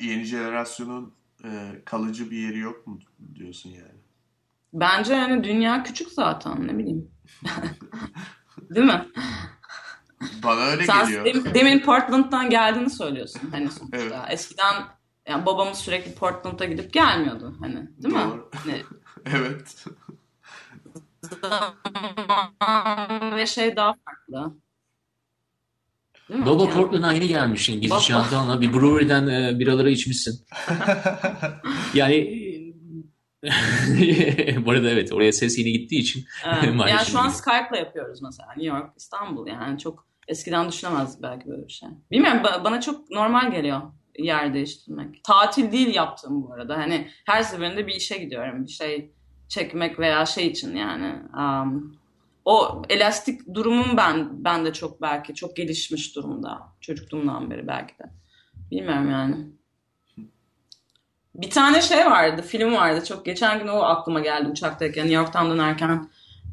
[0.00, 2.98] Yeni jenerasyonun e, kalıcı bir yeri yok mu
[3.34, 4.00] diyorsun yani?
[4.72, 7.10] Bence yani dünya küçük zaten ne bileyim.
[8.70, 9.08] Değil mi?
[10.42, 11.24] Bana öyle Sen geliyor.
[11.24, 13.98] dem- demin Portland'dan geldiğini söylüyorsun hani sonuçta.
[13.98, 14.14] Evet.
[14.30, 14.74] Eskiden
[15.28, 18.20] yani babamız sürekli Portland'a gidip gelmiyordu hani değil mi?
[18.20, 18.50] Doğru.
[18.54, 18.82] Hani
[19.26, 19.84] evet.
[23.36, 24.54] ve şey daha farklı.
[26.30, 27.72] Baba Yani- Portland'a yeni gelmişsin.
[27.74, 28.00] Gidiş Baba.
[28.00, 30.44] çantanla bir brewery'den e, biraları içmişsin.
[31.94, 32.44] Yani
[34.66, 36.64] bu arada evet oraya ses yeni gittiği için Evet.
[36.88, 37.28] yani şu an.
[37.28, 38.48] Skype'la yapıyoruz mesela.
[38.56, 41.88] New York, İstanbul yani çok eskiden düşünemezdik belki böyle bir şey.
[42.10, 43.80] Bilmiyorum ba- bana çok normal geliyor
[44.18, 45.24] yer değiştirmek.
[45.24, 46.76] Tatil değil yaptığım bu arada.
[46.78, 48.64] Hani her seferinde bir işe gidiyorum.
[48.64, 49.10] Bir şey
[49.48, 51.14] çekmek veya şey için yani.
[51.38, 51.96] Um,
[52.44, 56.58] o elastik durumum ben ben de çok belki çok gelişmiş durumda.
[56.80, 58.04] Çocukluğumdan beri belki de.
[58.70, 59.36] Bilmiyorum yani.
[61.34, 63.04] Bir tane şey vardı, film vardı.
[63.04, 66.10] Çok geçen gün o aklıma geldi uçaktayken, New York'tan dönerken.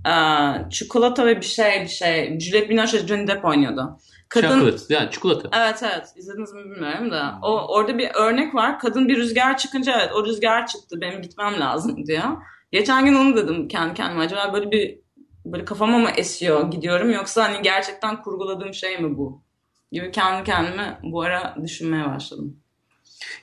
[0.07, 2.39] Ee, çikolata ve bir şey bir şey.
[2.39, 3.97] Juliette Binoche Johnny Depp oynuyordu.
[4.29, 5.49] Kadın, Chocolate, yani çikolata.
[5.53, 9.99] Evet evet izlediniz mi bilmiyorum da o orada bir örnek var kadın bir rüzgar çıkınca
[9.99, 12.23] evet o rüzgar çıktı benim gitmem lazım diyor.
[12.71, 15.00] Geçen gün onu dedim kendi kendime acaba böyle bir
[15.45, 19.41] böyle kafama mı esiyor gidiyorum yoksa hani gerçekten kurguladığım şey mi bu
[19.91, 22.57] gibi kendi kendime bu ara düşünmeye başladım.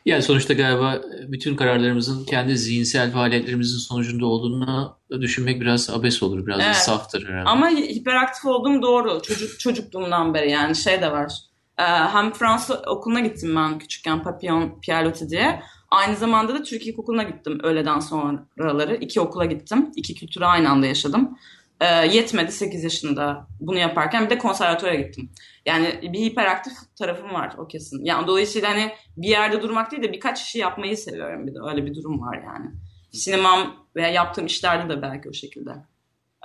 [0.06, 6.46] Yani sonuçta galiba bütün kararlarımızın kendi zihinsel faaliyetlerimizin sonucunda olduğunu düşünmek biraz abes olur.
[6.46, 6.76] Biraz da Evet.
[6.76, 7.48] saftır herhalde.
[7.48, 11.32] Ama hi- hiperaktif olduğum doğru çocuk çocukluğumdan beri yani şey de var.
[11.78, 15.62] Ee, hem Fransız okuluna gittim ben küçükken Papillon Pierlotti diye.
[15.90, 18.96] Aynı zamanda da Türk İlkokulu'na gittim öğleden sonraları.
[18.96, 19.90] İki okula gittim.
[19.96, 21.38] İki kültürü aynı anda yaşadım.
[21.80, 25.30] Ee, yetmedi 8 yaşında bunu yaparken bir de konservatuara gittim.
[25.66, 28.04] Yani bir hiperaktif tarafım var o kesin.
[28.04, 31.86] Yani dolayısıyla hani bir yerde durmak değil de birkaç işi yapmayı seviyorum bir de öyle
[31.86, 32.70] bir durum var yani.
[33.12, 35.70] Sinemam veya yaptığım işlerde de belki o şekilde.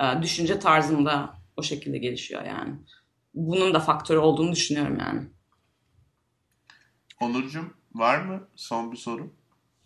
[0.01, 2.75] Ee, düşünce tarzımda o şekilde gelişiyor yani.
[3.33, 5.21] Bunun da faktörü olduğunu düşünüyorum yani.
[7.21, 9.33] Onurcuğum var mı son bir soru?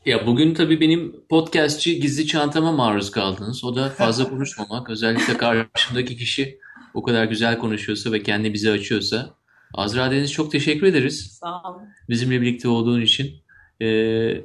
[0.07, 3.63] Ya bugün tabii benim podcastçi gizli çantama maruz kaldınız.
[3.63, 4.89] O da fazla konuşmamak.
[4.89, 6.59] Özellikle karşımdaki kişi
[6.93, 9.35] o kadar güzel konuşuyorsa ve kendi bize açıyorsa.
[9.73, 11.37] Azra Deniz çok teşekkür ederiz.
[11.39, 11.81] Sağ olun.
[12.09, 13.41] Bizimle birlikte olduğun için.
[13.81, 14.41] Ee,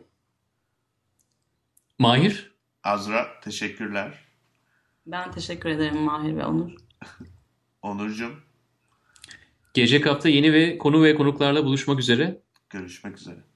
[1.99, 2.53] Mahir?
[2.85, 4.19] Azra teşekkürler.
[5.07, 6.71] Ben teşekkür ederim Mahir ve Onur.
[7.83, 8.35] Onurcuğum
[9.75, 12.43] Gelecek hafta yeni ve konu ve konuklarla buluşmak üzere.
[12.71, 13.52] görüşmek üzere.